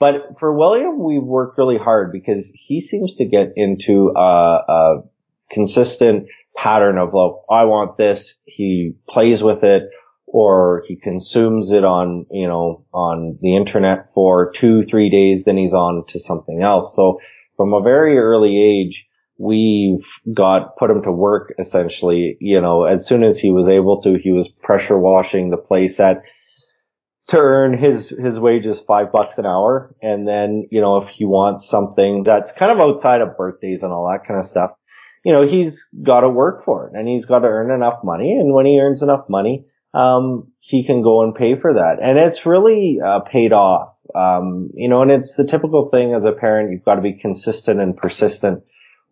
But 0.00 0.38
for 0.38 0.56
William, 0.56 1.02
we've 1.02 1.22
worked 1.22 1.58
really 1.58 1.78
hard 1.78 2.12
because 2.12 2.46
he 2.54 2.80
seems 2.80 3.16
to 3.16 3.24
get 3.24 3.52
into 3.56 4.12
a, 4.16 4.60
a 4.68 5.02
consistent 5.50 6.28
pattern 6.56 6.98
of 6.98 7.14
like, 7.14 7.32
I 7.50 7.64
want 7.64 7.96
this. 7.96 8.34
He 8.44 8.94
plays 9.08 9.42
with 9.42 9.64
it 9.64 9.90
or 10.26 10.84
he 10.86 10.96
consumes 10.96 11.72
it 11.72 11.84
on, 11.84 12.26
you 12.30 12.46
know, 12.46 12.84
on 12.92 13.38
the 13.40 13.56
internet 13.56 14.10
for 14.14 14.52
two, 14.52 14.84
three 14.84 15.10
days. 15.10 15.44
Then 15.44 15.56
he's 15.56 15.72
on 15.72 16.04
to 16.08 16.20
something 16.20 16.62
else. 16.62 16.94
So 16.94 17.18
from 17.56 17.72
a 17.72 17.82
very 17.82 18.18
early 18.18 18.56
age, 18.56 19.04
we've 19.38 20.06
got 20.34 20.76
put 20.76 20.90
him 20.90 21.02
to 21.02 21.12
work 21.12 21.54
essentially, 21.58 22.36
you 22.40 22.60
know, 22.60 22.84
as 22.84 23.06
soon 23.06 23.24
as 23.24 23.38
he 23.38 23.50
was 23.50 23.68
able 23.68 24.02
to, 24.02 24.18
he 24.18 24.32
was 24.32 24.48
pressure 24.62 24.98
washing 24.98 25.50
the 25.50 25.56
place 25.56 25.98
at 26.00 26.22
to 27.28 27.38
earn 27.38 27.76
his 27.76 28.08
his 28.08 28.38
wages 28.38 28.80
five 28.86 29.12
bucks 29.12 29.36
an 29.36 29.44
hour 29.44 29.94
and 30.00 30.26
then 30.26 30.66
you 30.70 30.80
know 30.80 30.96
if 30.96 31.10
he 31.10 31.26
wants 31.26 31.68
something 31.68 32.22
that's 32.22 32.50
kind 32.52 32.72
of 32.72 32.80
outside 32.80 33.20
of 33.20 33.36
birthdays 33.36 33.82
and 33.82 33.92
all 33.92 34.08
that 34.10 34.26
kind 34.26 34.40
of 34.40 34.46
stuff 34.46 34.70
you 35.24 35.32
know, 35.32 35.46
he's 35.46 35.84
got 36.02 36.20
to 36.20 36.28
work 36.28 36.64
for 36.64 36.86
it 36.86 36.98
and 36.98 37.08
he's 37.08 37.24
got 37.24 37.40
to 37.40 37.48
earn 37.48 37.70
enough 37.70 38.00
money. 38.04 38.32
And 38.32 38.54
when 38.54 38.66
he 38.66 38.80
earns 38.80 39.02
enough 39.02 39.28
money, 39.28 39.66
um, 39.94 40.52
he 40.60 40.86
can 40.86 41.02
go 41.02 41.22
and 41.22 41.34
pay 41.34 41.58
for 41.58 41.74
that. 41.74 41.98
And 42.02 42.18
it's 42.18 42.46
really 42.46 42.98
uh, 43.04 43.20
paid 43.20 43.52
off. 43.52 43.94
Um, 44.14 44.70
you 44.74 44.88
know, 44.88 45.02
and 45.02 45.10
it's 45.10 45.34
the 45.34 45.44
typical 45.44 45.90
thing 45.90 46.14
as 46.14 46.24
a 46.24 46.32
parent, 46.32 46.72
you've 46.72 46.84
got 46.84 46.94
to 46.94 47.02
be 47.02 47.18
consistent 47.18 47.80
and 47.80 47.96
persistent 47.96 48.62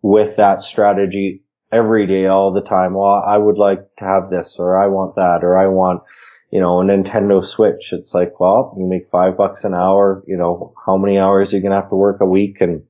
with 0.07 0.37
that 0.37 0.63
strategy 0.63 1.43
every 1.69 2.07
day, 2.07 2.27
all 2.27 2.53
the 2.53 2.61
time. 2.61 2.93
Well, 2.93 3.21
I 3.27 3.37
would 3.37 3.57
like 3.57 3.79
to 3.99 4.05
have 4.05 4.29
this 4.29 4.55
or 4.57 4.81
I 4.81 4.87
want 4.87 5.15
that 5.15 5.39
or 5.43 5.57
I 5.57 5.67
want, 5.67 6.03
you 6.49 6.61
know, 6.61 6.79
a 6.79 6.85
Nintendo 6.85 7.45
Switch. 7.45 7.91
It's 7.91 8.13
like, 8.13 8.39
well, 8.39 8.73
you 8.79 8.87
make 8.87 9.09
five 9.11 9.35
bucks 9.35 9.65
an 9.65 9.73
hour, 9.73 10.23
you 10.25 10.37
know, 10.37 10.73
how 10.85 10.95
many 10.95 11.17
hours 11.17 11.51
are 11.51 11.57
you 11.57 11.61
going 11.61 11.71
to 11.73 11.81
have 11.81 11.89
to 11.89 11.95
work 11.95 12.21
a 12.21 12.25
week? 12.25 12.61
And, 12.61 12.83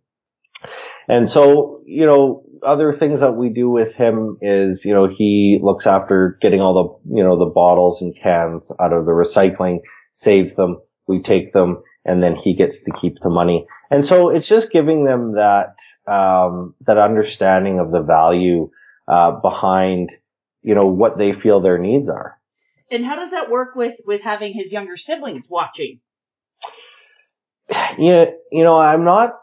and 1.08 1.28
so, 1.28 1.82
you 1.88 2.06
know, 2.06 2.44
other 2.64 2.96
things 2.96 3.22
that 3.22 3.32
we 3.32 3.50
do 3.50 3.68
with 3.68 3.96
him 3.96 4.38
is, 4.42 4.86
you 4.86 4.94
know, 4.94 5.08
he 5.08 5.60
looks 5.60 5.88
after 5.88 6.38
getting 6.40 6.62
all 6.62 7.02
the, 7.04 7.16
you 7.16 7.24
know, 7.24 7.40
the 7.40 7.52
bottles 7.52 8.00
and 8.02 8.16
cans 8.16 8.70
out 8.80 8.94
of 8.94 9.06
the 9.06 9.12
recycling, 9.12 9.80
saves 10.14 10.54
them, 10.54 10.82
we 11.08 11.24
take 11.24 11.52
them, 11.52 11.82
and 12.08 12.24
then 12.24 12.36
he 12.36 12.56
gets 12.56 12.84
to 12.84 12.92
keep 12.92 13.20
the 13.22 13.30
money. 13.30 13.68
And 13.92 14.04
so 14.04 14.30
it's 14.30 14.48
just 14.48 14.72
giving 14.72 15.06
them 15.06 15.36
that, 15.36 15.76
um, 16.12 16.76
that 16.86 16.98
understanding 16.98 17.80
of 17.80 17.92
the 17.92 18.02
value, 18.02 18.70
uh, 19.08 19.32
behind, 19.42 20.12
you 20.64 20.76
know, 20.76 20.88
what 20.88 21.18
they 21.18 21.34
feel 21.34 21.62
their 21.62 21.78
needs 21.78 22.10
are. 22.10 22.40
And 22.90 23.06
how 23.06 23.16
does 23.16 23.32
that 23.32 23.50
work 23.50 23.76
with, 23.76 23.96
with 24.06 24.22
having 24.22 24.54
his 24.54 24.72
younger 24.72 24.98
siblings 24.98 25.48
watching? 25.50 26.00
Yeah, 28.00 28.26
you 28.52 28.64
know, 28.64 28.78
I'm 28.78 29.04
not 29.04 29.34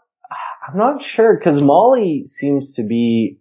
I'm 0.66 0.78
not 0.78 1.02
sure 1.02 1.36
because 1.36 1.62
Molly 1.62 2.26
seems 2.26 2.72
to 2.72 2.82
be, 2.82 3.38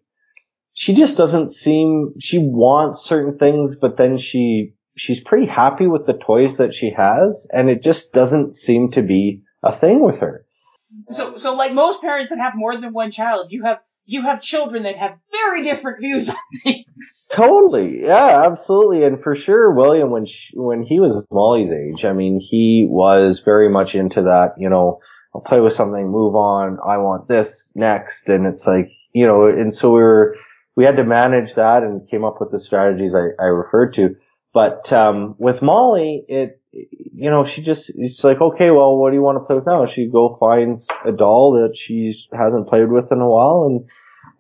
she 0.73 0.93
just 0.93 1.15
doesn't 1.15 1.53
seem, 1.53 2.13
she 2.19 2.37
wants 2.37 3.05
certain 3.05 3.37
things, 3.37 3.75
but 3.79 3.97
then 3.97 4.17
she, 4.17 4.73
she's 4.95 5.19
pretty 5.19 5.47
happy 5.47 5.87
with 5.87 6.05
the 6.05 6.13
toys 6.13 6.57
that 6.57 6.73
she 6.73 6.91
has 6.95 7.47
and 7.51 7.69
it 7.69 7.83
just 7.83 8.13
doesn't 8.13 8.55
seem 8.55 8.91
to 8.91 9.01
be 9.01 9.41
a 9.63 9.77
thing 9.77 10.03
with 10.03 10.19
her. 10.19 10.45
So, 11.09 11.37
so 11.37 11.53
like 11.53 11.73
most 11.73 12.01
parents 12.01 12.29
that 12.29 12.39
have 12.39 12.53
more 12.55 12.79
than 12.79 12.93
one 12.93 13.11
child, 13.11 13.47
you 13.49 13.63
have, 13.63 13.77
you 14.05 14.23
have 14.23 14.41
children 14.41 14.83
that 14.83 14.97
have 14.97 15.11
very 15.31 15.63
different 15.63 15.99
views 15.99 16.29
on 16.29 16.35
things. 16.63 17.29
Totally. 17.31 18.01
Yeah, 18.03 18.43
absolutely. 18.45 19.03
And 19.03 19.21
for 19.23 19.35
sure, 19.35 19.73
William, 19.73 20.11
when 20.11 20.25
she, 20.25 20.49
when 20.53 20.83
he 20.83 20.99
was 20.99 21.23
Molly's 21.31 21.71
age, 21.71 22.05
I 22.05 22.13
mean, 22.13 22.39
he 22.39 22.85
was 22.87 23.41
very 23.43 23.69
much 23.69 23.95
into 23.95 24.21
that, 24.23 24.55
you 24.57 24.69
know, 24.69 24.99
I'll 25.33 25.41
play 25.41 25.59
with 25.61 25.73
something, 25.73 26.11
move 26.11 26.35
on. 26.35 26.77
I 26.85 26.97
want 26.97 27.27
this 27.27 27.67
next. 27.73 28.29
And 28.29 28.45
it's 28.45 28.67
like, 28.67 28.91
you 29.13 29.25
know, 29.25 29.47
and 29.47 29.73
so 29.73 29.89
we 29.89 30.01
were, 30.01 30.35
we 30.75 30.85
had 30.85 30.97
to 30.97 31.03
manage 31.03 31.55
that 31.55 31.83
and 31.83 32.07
came 32.09 32.23
up 32.23 32.39
with 32.39 32.51
the 32.51 32.59
strategies 32.59 33.13
I, 33.15 33.41
I 33.41 33.47
referred 33.47 33.93
to. 33.95 34.15
But, 34.53 34.93
um, 34.93 35.35
with 35.39 35.63
Molly, 35.63 36.25
it, 36.27 36.61
you 36.71 37.29
know, 37.31 37.43
she 37.43 37.63
just, 37.63 37.91
it's 37.95 38.23
like, 38.23 38.39
okay, 38.39 38.69
well, 38.69 38.97
what 38.97 39.09
do 39.09 39.15
you 39.15 39.21
want 39.21 39.37
to 39.37 39.45
play 39.45 39.55
with 39.55 39.65
now? 39.65 39.87
She 39.87 40.09
go 40.11 40.37
finds 40.39 40.85
a 41.05 41.11
doll 41.11 41.53
that 41.53 41.75
she 41.75 42.13
hasn't 42.31 42.67
played 42.67 42.91
with 42.91 43.11
in 43.11 43.19
a 43.19 43.27
while 43.27 43.65
and, 43.67 43.89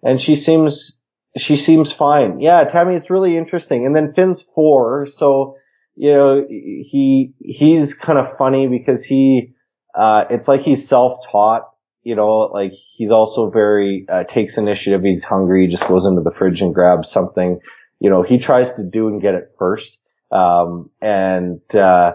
and 0.03 0.21
she 0.21 0.35
seems, 0.35 0.99
she 1.35 1.57
seems 1.57 1.91
fine. 1.91 2.39
Yeah, 2.41 2.63
Tammy, 2.65 2.95
it's 2.95 3.09
really 3.09 3.37
interesting. 3.37 3.87
And 3.87 3.95
then 3.95 4.13
Finn's 4.13 4.43
four. 4.53 5.07
So, 5.17 5.57
you 5.95 6.13
know, 6.13 6.45
he, 6.47 7.33
he's 7.39 7.95
kind 7.95 8.19
of 8.19 8.37
funny 8.37 8.67
because 8.67 9.03
he, 9.03 9.53
uh, 9.95 10.25
it's 10.29 10.47
like 10.47 10.61
he's 10.61 10.87
self-taught, 10.87 11.69
you 12.03 12.15
know, 12.15 12.51
like 12.53 12.73
he's 12.97 13.09
also 13.09 13.49
very, 13.49 14.05
uh, 14.11 14.25
takes 14.25 14.57
initiative. 14.57 15.01
He's 15.03 15.23
hungry. 15.23 15.65
He 15.65 15.71
just 15.71 15.87
goes 15.87 16.05
into 16.05 16.21
the 16.21 16.31
fridge 16.31 16.61
and 16.61 16.73
grabs 16.73 17.09
something. 17.09 17.59
You 17.99 18.09
know, 18.11 18.21
he 18.21 18.37
tries 18.37 18.71
to 18.73 18.83
do 18.83 19.07
and 19.07 19.19
get 19.19 19.33
it 19.33 19.55
first. 19.57 19.97
Um, 20.33 20.89
and, 21.01 21.61
uh, 21.75 22.13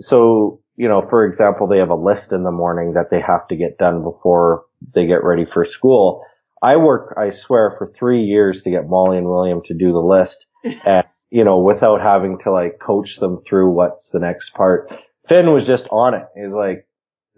so, 0.00 0.60
you 0.76 0.88
know, 0.88 1.06
for 1.08 1.24
example, 1.24 1.66
they 1.66 1.78
have 1.78 1.90
a 1.90 1.94
list 1.94 2.32
in 2.32 2.42
the 2.42 2.50
morning 2.50 2.94
that 2.94 3.10
they 3.10 3.20
have 3.20 3.46
to 3.48 3.56
get 3.56 3.78
done 3.78 4.02
before 4.02 4.64
they 4.94 5.06
get 5.06 5.22
ready 5.22 5.44
for 5.44 5.64
school. 5.64 6.24
I 6.62 6.76
work, 6.76 7.14
I 7.16 7.30
swear, 7.30 7.74
for 7.78 7.92
three 7.98 8.24
years 8.24 8.62
to 8.62 8.70
get 8.70 8.88
Molly 8.88 9.18
and 9.18 9.26
William 9.26 9.62
to 9.66 9.74
do 9.74 9.92
the 9.92 9.98
list 9.98 10.46
and, 10.84 11.04
you 11.30 11.44
know, 11.44 11.60
without 11.60 12.00
having 12.00 12.38
to 12.40 12.50
like 12.50 12.78
coach 12.80 13.18
them 13.18 13.42
through 13.48 13.70
what's 13.70 14.10
the 14.10 14.18
next 14.18 14.50
part. 14.50 14.90
Finn 15.28 15.52
was 15.52 15.64
just 15.64 15.86
on 15.90 16.14
it. 16.14 16.26
He's 16.34 16.52
like, 16.52 16.86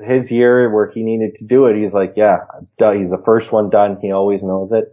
his 0.00 0.30
year 0.30 0.72
where 0.72 0.90
he 0.90 1.02
needed 1.02 1.36
to 1.36 1.44
do 1.44 1.66
it, 1.66 1.76
he's 1.76 1.92
like, 1.92 2.14
yeah, 2.16 2.38
he's 2.78 3.10
the 3.10 3.22
first 3.24 3.52
one 3.52 3.70
done. 3.70 3.98
He 4.00 4.10
always 4.10 4.42
knows 4.42 4.70
it. 4.72 4.84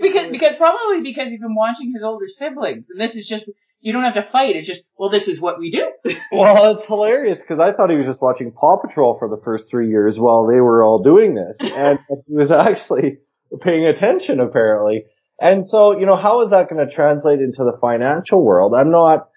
Because, 0.00 0.30
because 0.30 0.56
probably 0.56 1.02
because 1.02 1.28
he's 1.28 1.40
been 1.40 1.54
watching 1.54 1.92
his 1.92 2.02
older 2.02 2.26
siblings, 2.26 2.88
and 2.90 3.00
this 3.00 3.14
is 3.14 3.26
just 3.26 3.44
you 3.82 3.92
don't 3.92 4.04
have 4.04 4.14
to 4.14 4.26
fight. 4.30 4.54
It's 4.54 4.66
just, 4.66 4.84
well, 4.96 5.10
this 5.10 5.26
is 5.26 5.40
what 5.40 5.58
we 5.58 5.70
do. 5.70 6.14
well, 6.32 6.74
it's 6.74 6.86
hilarious 6.86 7.40
because 7.40 7.58
I 7.58 7.72
thought 7.72 7.90
he 7.90 7.96
was 7.96 8.06
just 8.06 8.22
watching 8.22 8.52
Paw 8.52 8.78
Patrol 8.78 9.18
for 9.18 9.28
the 9.28 9.42
first 9.44 9.64
three 9.68 9.90
years 9.90 10.18
while 10.18 10.46
they 10.46 10.60
were 10.60 10.84
all 10.84 11.02
doing 11.02 11.34
this, 11.34 11.56
and 11.60 11.98
he 12.08 12.34
was 12.34 12.50
actually 12.50 13.18
paying 13.60 13.84
attention 13.84 14.40
apparently. 14.40 15.04
And 15.40 15.66
so, 15.66 15.98
you 15.98 16.06
know, 16.06 16.16
how 16.16 16.44
is 16.44 16.50
that 16.50 16.70
going 16.70 16.86
to 16.86 16.94
translate 16.94 17.40
into 17.40 17.64
the 17.64 17.76
financial 17.80 18.44
world? 18.44 18.72
I'm 18.74 18.92
not, 18.92 19.28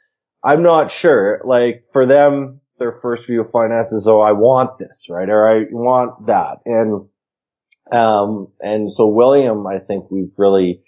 I'm 0.43 0.61
not 0.61 0.91
sure. 0.91 1.41
Like 1.43 1.85
for 1.91 2.05
them, 2.05 2.61
their 2.77 2.99
first 3.01 3.25
view 3.25 3.41
of 3.41 3.51
finances, 3.51 4.05
oh, 4.07 4.21
I 4.21 4.33
want 4.33 4.77
this, 4.77 5.05
right? 5.09 5.27
Or 5.27 5.49
I 5.49 5.63
want 5.71 6.27
that. 6.27 6.57
And, 6.65 7.07
um, 7.91 8.49
and 8.59 8.91
so 8.91 9.07
William, 9.07 9.65
I 9.65 9.79
think 9.79 10.11
we've 10.11 10.31
really, 10.37 10.83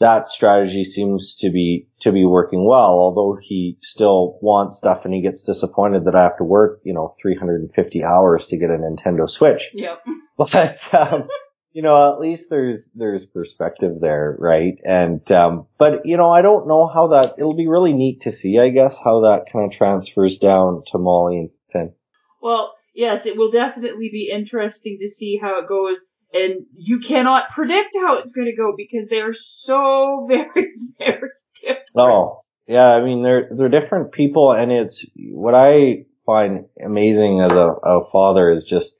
that 0.00 0.30
strategy 0.30 0.84
seems 0.84 1.36
to 1.40 1.50
be 1.50 1.86
to 2.00 2.10
be 2.10 2.24
working 2.24 2.66
well. 2.66 2.90
Although 2.98 3.38
he 3.40 3.78
still 3.82 4.38
wants 4.40 4.78
stuff, 4.78 5.02
and 5.04 5.14
he 5.14 5.22
gets 5.22 5.42
disappointed 5.42 6.06
that 6.06 6.16
I 6.16 6.22
have 6.22 6.38
to 6.38 6.44
work, 6.44 6.80
you 6.84 6.94
know, 6.94 7.14
350 7.22 8.02
hours 8.02 8.46
to 8.46 8.56
get 8.56 8.70
a 8.70 8.78
Nintendo 8.78 9.28
Switch. 9.28 9.70
Yep. 9.74 10.02
But 10.38 10.78
um, 10.94 11.28
you 11.72 11.82
know, 11.82 12.14
at 12.14 12.18
least 12.18 12.44
there's 12.48 12.80
there's 12.94 13.26
perspective 13.26 13.96
there, 14.00 14.36
right? 14.38 14.74
And 14.84 15.30
um, 15.30 15.66
but 15.78 16.06
you 16.06 16.16
know, 16.16 16.30
I 16.30 16.40
don't 16.40 16.66
know 16.66 16.90
how 16.92 17.08
that. 17.08 17.34
It'll 17.36 17.56
be 17.56 17.68
really 17.68 17.92
neat 17.92 18.22
to 18.22 18.32
see, 18.32 18.58
I 18.58 18.70
guess, 18.70 18.96
how 18.96 19.20
that 19.20 19.52
kind 19.52 19.66
of 19.66 19.76
transfers 19.76 20.38
down 20.38 20.82
to 20.92 20.98
Molly 20.98 21.36
and 21.36 21.50
Finn. 21.72 21.92
Well, 22.40 22.72
yes, 22.94 23.26
it 23.26 23.36
will 23.36 23.50
definitely 23.50 24.08
be 24.10 24.30
interesting 24.32 24.96
to 25.00 25.10
see 25.10 25.38
how 25.40 25.60
it 25.60 25.68
goes 25.68 25.98
and 26.32 26.66
you 26.76 27.00
cannot 27.00 27.50
predict 27.50 27.90
how 27.94 28.18
it's 28.18 28.32
going 28.32 28.46
to 28.46 28.56
go 28.56 28.74
because 28.76 29.08
they're 29.08 29.32
so 29.32 30.26
very, 30.28 30.74
very 30.98 31.30
different. 31.60 31.90
Oh, 31.96 32.42
yeah. 32.66 32.86
I 32.86 33.04
mean, 33.04 33.22
they're 33.22 33.48
they're 33.50 33.68
different 33.68 34.12
people, 34.12 34.52
and 34.52 34.70
it's 34.70 35.04
what 35.16 35.54
I 35.54 36.04
find 36.26 36.66
amazing 36.84 37.40
as 37.40 37.52
a, 37.52 37.74
a 37.84 38.10
father 38.10 38.52
is 38.52 38.64
just 38.64 38.92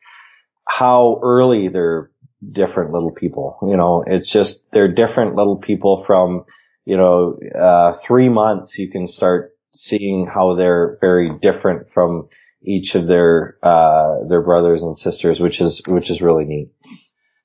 how 0.66 1.20
early 1.22 1.68
they're 1.68 2.10
different 2.52 2.92
little 2.92 3.12
people. 3.12 3.58
You 3.62 3.76
know, 3.76 4.04
it's 4.06 4.28
just 4.28 4.64
they're 4.72 4.92
different 4.92 5.36
little 5.36 5.56
people 5.56 6.04
from 6.06 6.44
you 6.84 6.96
know 6.96 7.38
uh, 7.58 7.94
three 8.04 8.28
months. 8.28 8.78
You 8.78 8.90
can 8.90 9.06
start 9.06 9.52
seeing 9.74 10.26
how 10.26 10.56
they're 10.56 10.98
very 11.00 11.30
different 11.40 11.92
from 11.92 12.28
each 12.62 12.94
of 12.94 13.06
their 13.06 13.56
uh, 13.62 14.26
their 14.28 14.42
brothers 14.42 14.82
and 14.82 14.98
sisters, 14.98 15.40
which 15.40 15.60
is 15.60 15.80
which 15.86 16.10
is 16.10 16.20
really 16.20 16.44
neat. 16.44 16.70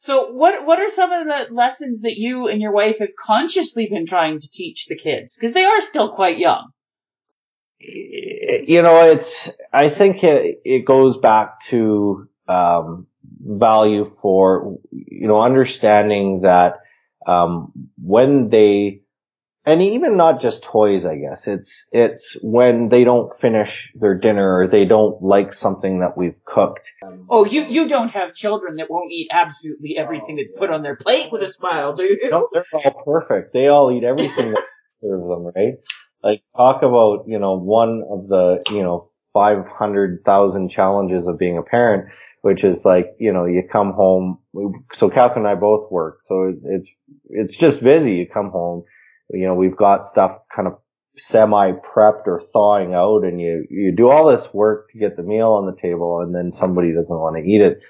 So 0.06 0.32
what 0.32 0.68
what 0.68 0.80
are 0.80 0.92
some 0.92 1.12
of 1.12 1.26
the 1.26 1.54
lessons 1.54 2.02
that 2.02 2.16
you 2.16 2.48
and 2.48 2.62
your 2.62 2.72
wife 2.72 2.98
have 3.00 3.10
consciously 3.20 3.88
been 3.90 4.06
trying 4.06 4.40
to 4.40 4.48
teach 4.48 4.86
the 4.88 4.96
kids 4.96 5.36
because 5.36 5.56
they 5.56 5.64
are 5.64 5.82
still 5.82 6.14
quite 6.14 6.38
young? 6.38 6.70
You 7.80 8.84
know, 8.84 9.12
it's 9.12 9.50
I 9.74 9.90
think 9.90 10.24
it 10.24 10.62
it 10.64 10.86
goes 10.86 11.18
back 11.18 11.66
to 11.70 12.30
um, 12.48 13.08
value 13.44 14.16
for 14.22 14.78
you 14.92 15.28
know 15.28 15.42
understanding 15.42 16.42
that 16.42 16.82
um, 17.26 17.72
when 17.98 18.50
they 18.50 19.02
and 19.66 19.82
even 19.82 20.16
not 20.16 20.42
just 20.42 20.62
toys, 20.62 21.06
I 21.06 21.16
guess. 21.16 21.48
It's, 21.48 21.86
it's 21.92 22.38
when 22.42 22.90
they 22.90 23.04
don't 23.04 23.38
finish 23.40 23.92
their 23.96 24.16
dinner 24.18 24.60
or 24.60 24.68
they 24.68 24.86
don't 24.86 25.22
like 25.24 25.54
something 25.54 26.02
that 26.02 26.16
we've 26.16 26.36
cooked. 26.46 26.92
Oh, 27.30 27.46
you, 27.46 27.64
you 27.64 27.88
don't 27.88 28.10
have 28.10 28.34
children 28.36 28.76
that 28.76 28.90
won't 28.90 29.12
eat 29.12 29.30
absolutely 29.32 29.98
everything 29.98 30.36
that's 30.36 30.52
put 30.58 30.70
on 30.70 30.84
their 30.84 30.96
plate 30.96 31.32
with 31.32 31.42
a 31.42 31.52
smile, 31.52 31.96
do 31.96 32.04
you? 32.04 32.30
No, 32.30 32.48
they're 32.54 32.66
all 32.74 33.04
perfect. 33.04 33.54
They 33.54 33.68
all 33.68 33.92
eat 33.92 34.04
everything 34.04 34.52
that 34.52 34.64
serves 35.02 35.28
them, 35.28 35.52
right? 35.56 35.74
Like 36.24 36.44
talk 36.56 36.84
about, 36.84 37.26
you 37.28 37.40
know, 37.40 37.58
one 37.58 38.04
of 38.10 38.28
the, 38.28 38.64
you 38.70 38.84
know, 38.84 39.10
500,000 39.34 40.70
challenges 40.70 41.28
of 41.28 41.40
being 41.40 41.58
a 41.58 41.64
parent, 41.64 42.10
which 42.42 42.64
is 42.64 42.86
like, 42.86 43.08
you 43.20 43.34
know, 43.34 43.46
you 43.46 43.64
come 43.70 43.94
home. 43.94 44.40
So 44.94 45.10
Catherine 45.10 45.46
and 45.46 45.48
I 45.48 45.60
both 45.60 45.92
work. 45.92 46.20
So 46.28 46.54
it's, 46.64 46.88
it's 47.30 47.58
just 47.58 47.82
busy. 47.84 48.14
You 48.14 48.28
come 48.32 48.52
home 48.52 48.84
you 49.30 49.46
know, 49.46 49.56
we've 49.56 49.78
got 49.78 50.06
stuff 50.06 50.40
kind 50.56 50.68
of 50.68 50.78
semi 51.18 51.72
prepped 51.72 52.28
or 52.28 52.44
thawing 52.52 52.94
out 52.94 53.24
and 53.24 53.40
you, 53.40 53.66
you 53.70 53.94
do 53.96 54.10
all 54.10 54.30
this 54.30 54.46
work 54.54 54.90
to 54.92 55.00
get 55.00 55.16
the 55.16 55.24
meal 55.24 55.52
on 55.52 55.66
the 55.66 55.82
table 55.82 56.22
and 56.22 56.36
then 56.36 56.52
somebody 56.52 56.94
doesn't 56.94 57.16
want 57.16 57.38
to 57.38 57.44
eat 57.44 57.62
it. 57.62 57.82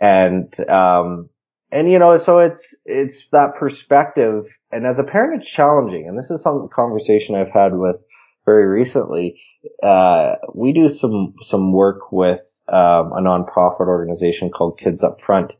And, 0.00 0.52
um, 0.68 1.28
and 1.70 1.90
you 1.90 1.98
know, 1.98 2.18
so 2.18 2.40
it's, 2.40 2.74
it's 2.84 3.22
that 3.32 3.54
perspective. 3.58 4.44
And 4.70 4.86
as 4.86 4.98
a 4.98 5.04
parent, 5.04 5.42
it's 5.42 5.50
challenging. 5.50 6.08
And 6.08 6.18
this 6.18 6.30
is 6.30 6.42
some 6.42 6.68
conversation 6.74 7.34
I've 7.34 7.52
had 7.52 7.76
with 7.76 7.96
very 8.44 8.66
recently. 8.66 9.40
Uh, 9.82 10.34
we 10.52 10.72
do 10.72 10.88
some, 10.88 11.34
some 11.42 11.72
work 11.72 12.12
with, 12.12 12.40
um, 12.68 13.12
a 13.12 13.20
nonprofit 13.20 13.86
organization 13.86 14.50
called 14.50 14.78
Kids 14.82 15.02
Up 15.02 15.18
Front. 15.24 15.52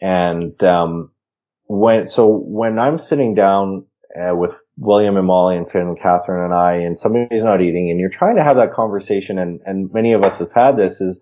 And, 0.00 0.60
um, 0.62 1.12
when, 1.68 2.08
so 2.08 2.26
when 2.28 2.78
I'm 2.78 2.98
sitting 2.98 3.34
down 3.34 3.86
uh, 4.14 4.34
with 4.34 4.52
William 4.78 5.16
and 5.16 5.26
Molly 5.26 5.56
and 5.56 5.70
Finn 5.70 5.82
and 5.82 6.00
Catherine 6.00 6.44
and 6.44 6.54
I, 6.54 6.74
and 6.86 6.98
somebody's 6.98 7.42
not 7.42 7.62
eating, 7.62 7.90
and 7.90 7.98
you're 7.98 8.10
trying 8.10 8.36
to 8.36 8.44
have 8.44 8.56
that 8.56 8.74
conversation, 8.74 9.38
and, 9.38 9.60
and 9.64 9.92
many 9.92 10.12
of 10.12 10.22
us 10.22 10.38
have 10.38 10.52
had 10.52 10.76
this 10.76 11.00
is, 11.00 11.18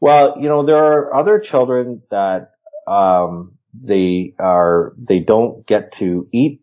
well, 0.00 0.36
you 0.40 0.48
know, 0.48 0.66
there 0.66 0.76
are 0.76 1.14
other 1.14 1.38
children 1.38 2.02
that, 2.10 2.50
um, 2.86 3.52
they 3.72 4.34
are, 4.40 4.94
they 4.98 5.20
don't 5.20 5.64
get 5.66 5.92
to 5.98 6.26
eat 6.32 6.62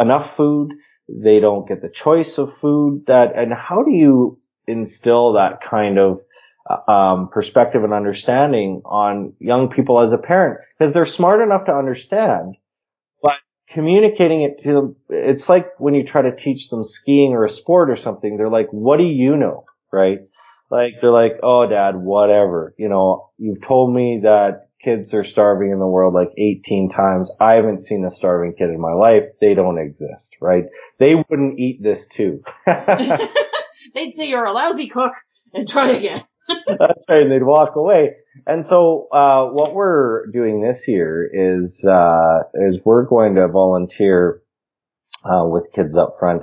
enough 0.00 0.36
food. 0.36 0.72
They 1.08 1.38
don't 1.38 1.68
get 1.68 1.80
the 1.80 1.88
choice 1.88 2.36
of 2.38 2.52
food 2.60 3.04
that, 3.06 3.36
and 3.36 3.52
how 3.52 3.82
do 3.82 3.92
you 3.92 4.40
instill 4.66 5.34
that 5.34 5.60
kind 5.62 5.98
of, 5.98 6.20
uh, 6.68 6.90
um, 6.90 7.28
perspective 7.28 7.84
and 7.84 7.92
understanding 7.92 8.82
on 8.84 9.34
young 9.38 9.68
people 9.68 10.00
as 10.00 10.12
a 10.12 10.18
parent? 10.18 10.60
Because 10.78 10.92
they're 10.92 11.06
smart 11.06 11.40
enough 11.40 11.66
to 11.66 11.72
understand, 11.72 12.56
communicating 13.72 14.42
it 14.42 14.62
to 14.62 14.72
them, 14.72 14.96
it's 15.08 15.48
like 15.48 15.68
when 15.78 15.94
you 15.94 16.04
try 16.04 16.22
to 16.22 16.34
teach 16.34 16.68
them 16.68 16.84
skiing 16.84 17.32
or 17.32 17.44
a 17.44 17.50
sport 17.50 17.90
or 17.90 17.96
something, 17.96 18.36
they're 18.36 18.48
like, 18.48 18.68
what 18.70 18.98
do 18.98 19.04
you 19.04 19.36
know? 19.36 19.64
Right? 19.92 20.20
Like, 20.70 20.94
they're 21.00 21.10
like, 21.10 21.38
oh 21.42 21.66
dad, 21.66 21.96
whatever. 21.96 22.74
You 22.78 22.88
know, 22.88 23.30
you've 23.38 23.66
told 23.66 23.94
me 23.94 24.20
that 24.22 24.68
kids 24.82 25.12
are 25.14 25.24
starving 25.24 25.70
in 25.70 25.78
the 25.78 25.86
world 25.86 26.14
like 26.14 26.30
18 26.36 26.90
times. 26.90 27.30
I 27.40 27.54
haven't 27.54 27.84
seen 27.84 28.04
a 28.04 28.10
starving 28.10 28.54
kid 28.56 28.70
in 28.70 28.80
my 28.80 28.92
life. 28.92 29.24
They 29.40 29.54
don't 29.54 29.78
exist, 29.78 30.36
right? 30.40 30.64
They 30.98 31.14
wouldn't 31.14 31.58
eat 31.58 31.82
this 31.82 32.06
too. 32.06 32.42
They'd 32.66 34.12
say 34.14 34.26
you're 34.26 34.44
a 34.44 34.52
lousy 34.52 34.88
cook 34.88 35.12
and 35.52 35.68
try 35.68 35.96
again. 35.96 36.24
That's 36.66 37.06
right. 37.08 37.22
And 37.22 37.32
they'd 37.32 37.42
walk 37.42 37.76
away. 37.76 38.16
And 38.46 38.64
so, 38.66 39.08
uh, 39.12 39.46
what 39.52 39.74
we're 39.74 40.26
doing 40.26 40.62
this 40.62 40.86
year 40.88 41.28
is, 41.32 41.84
uh, 41.84 42.40
is 42.54 42.78
we're 42.84 43.04
going 43.04 43.34
to 43.36 43.48
volunteer, 43.48 44.42
uh, 45.24 45.44
with 45.46 45.64
kids 45.74 45.96
up 45.96 46.16
front. 46.18 46.42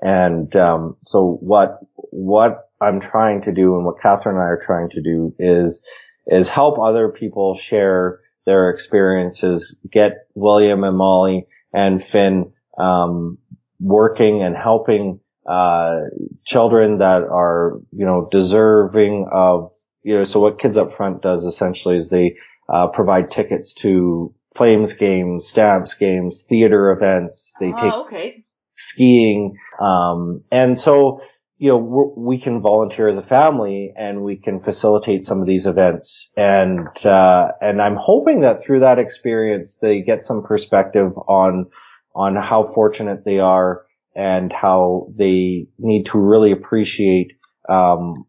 And, 0.00 0.54
um, 0.56 0.96
so 1.06 1.38
what, 1.40 1.80
what 1.94 2.68
I'm 2.80 3.00
trying 3.00 3.42
to 3.42 3.52
do 3.52 3.76
and 3.76 3.84
what 3.84 4.00
Catherine 4.02 4.36
and 4.36 4.44
I 4.44 4.48
are 4.48 4.62
trying 4.64 4.90
to 4.90 5.02
do 5.02 5.34
is, 5.38 5.80
is 6.26 6.48
help 6.48 6.78
other 6.78 7.08
people 7.08 7.58
share 7.58 8.20
their 8.46 8.70
experiences, 8.70 9.76
get 9.90 10.26
William 10.34 10.84
and 10.84 10.96
Molly 10.96 11.46
and 11.72 12.02
Finn, 12.04 12.52
um, 12.78 13.38
working 13.80 14.42
and 14.42 14.56
helping 14.56 15.20
uh, 15.46 16.00
children 16.44 16.98
that 16.98 17.22
are, 17.30 17.80
you 17.92 18.04
know, 18.04 18.28
deserving 18.30 19.28
of, 19.32 19.70
you 20.02 20.16
know, 20.16 20.24
so 20.24 20.40
what 20.40 20.58
Kids 20.58 20.76
Up 20.76 20.96
Front 20.96 21.22
does 21.22 21.44
essentially 21.44 21.98
is 21.98 22.08
they, 22.08 22.36
uh, 22.72 22.88
provide 22.88 23.30
tickets 23.30 23.74
to 23.74 24.34
Flames 24.56 24.92
games, 24.92 25.48
Stamps 25.48 25.94
games, 25.94 26.44
theater 26.48 26.92
events. 26.92 27.52
They 27.60 27.72
oh, 27.76 27.82
take 27.82 27.92
okay. 28.06 28.44
skiing. 28.76 29.56
Um, 29.80 30.44
and 30.50 30.78
so, 30.78 31.20
you 31.58 31.70
know, 31.70 32.14
we 32.16 32.38
can 32.38 32.62
volunteer 32.62 33.08
as 33.08 33.18
a 33.18 33.26
family 33.26 33.92
and 33.96 34.22
we 34.22 34.36
can 34.36 34.60
facilitate 34.62 35.24
some 35.24 35.40
of 35.40 35.46
these 35.46 35.66
events. 35.66 36.30
And, 36.36 36.88
uh, 37.04 37.48
and 37.60 37.82
I'm 37.82 37.96
hoping 38.00 38.40
that 38.42 38.64
through 38.64 38.80
that 38.80 38.98
experience, 38.98 39.78
they 39.80 40.02
get 40.02 40.24
some 40.24 40.42
perspective 40.42 41.12
on, 41.28 41.66
on 42.14 42.36
how 42.36 42.70
fortunate 42.74 43.24
they 43.24 43.38
are 43.38 43.82
and 44.14 44.52
how 44.52 45.08
they 45.16 45.66
need 45.78 46.06
to 46.12 46.18
really 46.18 46.52
appreciate 46.52 47.32
um, 47.68 48.24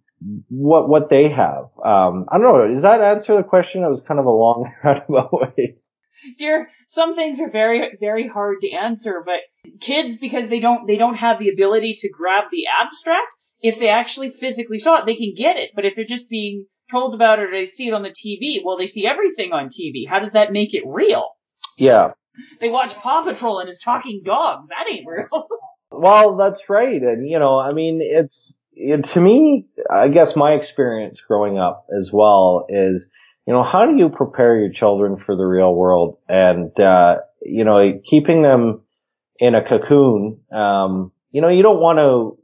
what 0.49 0.89
what 0.89 1.09
they 1.09 1.29
have. 1.29 1.65
Um, 1.83 2.25
I 2.31 2.37
don't 2.37 2.41
know. 2.41 2.73
Does 2.73 2.83
that 2.83 3.01
answer 3.01 3.35
the 3.37 3.43
question? 3.43 3.83
It 3.83 3.89
was 3.89 4.01
kind 4.07 4.19
of 4.19 4.25
a 4.25 4.31
long 4.31 4.71
roundabout 4.83 5.33
way. 5.33 5.77
Dear, 6.39 6.69
some 6.87 7.15
things 7.15 7.39
are 7.39 7.49
very 7.49 7.97
very 7.99 8.27
hard 8.27 8.57
to 8.61 8.71
answer, 8.71 9.23
but 9.25 9.41
kids 9.81 10.15
because 10.19 10.49
they 10.49 10.59
don't 10.59 10.87
they 10.87 10.97
don't 10.97 11.15
have 11.15 11.39
the 11.39 11.49
ability 11.49 11.97
to 11.99 12.09
grab 12.09 12.45
the 12.51 12.65
abstract. 12.81 13.27
If 13.61 13.79
they 13.79 13.87
actually 13.87 14.31
physically 14.31 14.79
saw 14.79 14.99
it, 14.99 15.05
they 15.05 15.15
can 15.15 15.33
get 15.37 15.57
it. 15.57 15.71
But 15.75 15.85
if 15.85 15.93
they're 15.95 16.05
just 16.05 16.29
being 16.29 16.65
told 16.91 17.15
about 17.15 17.39
it 17.39 17.49
or 17.49 17.51
they 17.51 17.71
see 17.71 17.87
it 17.87 17.93
on 17.93 18.03
the 18.03 18.09
TV, 18.09 18.61
well, 18.63 18.77
they 18.77 18.85
see 18.85 19.07
everything 19.07 19.53
on 19.53 19.69
TV. 19.69 20.07
How 20.07 20.19
does 20.19 20.33
that 20.33 20.51
make 20.51 20.73
it 20.73 20.83
real? 20.85 21.29
Yeah. 21.77 22.11
They 22.59 22.69
watch 22.69 22.93
Paw 22.95 23.23
Patrol 23.23 23.59
and 23.59 23.69
it's 23.69 23.83
talking 23.83 24.21
dogs. 24.25 24.67
That 24.69 24.91
ain't 24.91 25.07
real. 25.07 25.47
Well, 25.91 26.35
that's 26.37 26.61
right. 26.69 27.01
And, 27.01 27.29
you 27.29 27.39
know, 27.39 27.57
I 27.59 27.71
mean, 27.73 27.99
it's, 28.01 28.53
it, 28.73 29.03
to 29.13 29.21
me, 29.21 29.67
I 29.91 30.07
guess 30.09 30.35
my 30.35 30.51
experience 30.53 31.21
growing 31.21 31.57
up 31.57 31.85
as 31.97 32.09
well 32.11 32.65
is, 32.69 33.05
you 33.47 33.53
know, 33.53 33.63
how 33.63 33.85
do 33.85 33.95
you 33.97 34.09
prepare 34.09 34.57
your 34.59 34.71
children 34.71 35.17
for 35.23 35.35
the 35.35 35.45
real 35.45 35.73
world? 35.73 36.17
And, 36.27 36.77
uh, 36.79 37.17
you 37.41 37.63
know, 37.63 37.99
keeping 38.09 38.41
them 38.41 38.81
in 39.39 39.55
a 39.55 39.63
cocoon, 39.67 40.39
um, 40.51 41.11
you 41.31 41.41
know, 41.41 41.49
you 41.49 41.63
don't 41.63 41.79
want 41.79 41.99
to, 41.99 42.37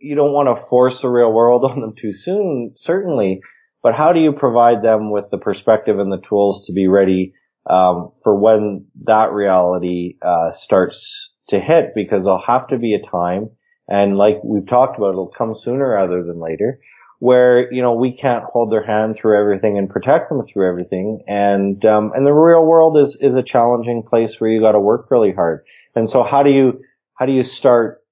you 0.00 0.16
don't 0.16 0.32
want 0.32 0.48
to 0.56 0.66
force 0.68 0.94
the 1.00 1.08
real 1.08 1.32
world 1.32 1.64
on 1.70 1.80
them 1.80 1.94
too 2.00 2.12
soon, 2.12 2.74
certainly. 2.76 3.40
But 3.82 3.94
how 3.94 4.12
do 4.12 4.20
you 4.20 4.32
provide 4.32 4.82
them 4.82 5.10
with 5.10 5.26
the 5.30 5.38
perspective 5.38 5.98
and 5.98 6.12
the 6.12 6.22
tools 6.28 6.66
to 6.66 6.72
be 6.72 6.86
ready, 6.88 7.34
um, 7.68 8.12
for 8.22 8.38
when 8.38 8.86
that 9.04 9.32
reality, 9.32 10.16
uh, 10.22 10.52
starts 10.52 11.30
to 11.52 11.60
hit 11.60 11.94
because 11.94 12.24
there'll 12.24 12.42
have 12.46 12.68
to 12.68 12.78
be 12.78 12.94
a 12.94 13.10
time, 13.10 13.50
and 13.88 14.16
like 14.18 14.40
we've 14.44 14.66
talked 14.66 14.98
about, 14.98 15.10
it'll 15.10 15.32
come 15.36 15.54
sooner 15.58 15.90
rather 15.90 16.24
than 16.24 16.40
later, 16.40 16.80
where 17.20 17.72
you 17.72 17.80
know 17.80 17.94
we 17.94 18.16
can't 18.16 18.44
hold 18.44 18.72
their 18.72 18.84
hand 18.84 19.16
through 19.16 19.40
everything 19.40 19.78
and 19.78 19.88
protect 19.88 20.28
them 20.28 20.42
through 20.46 20.68
everything, 20.68 21.22
and 21.28 21.84
um, 21.84 22.12
and 22.14 22.26
the 22.26 22.32
real 22.32 22.64
world 22.64 22.98
is 22.98 23.16
is 23.20 23.34
a 23.34 23.42
challenging 23.42 24.02
place 24.02 24.34
where 24.38 24.50
you 24.50 24.60
got 24.60 24.72
to 24.72 24.80
work 24.80 25.10
really 25.10 25.32
hard. 25.32 25.64
And 25.94 26.10
so 26.10 26.24
how 26.24 26.42
do 26.42 26.50
you 26.50 26.80
how 27.14 27.26
do 27.26 27.32
you 27.32 27.44
start 27.44 28.02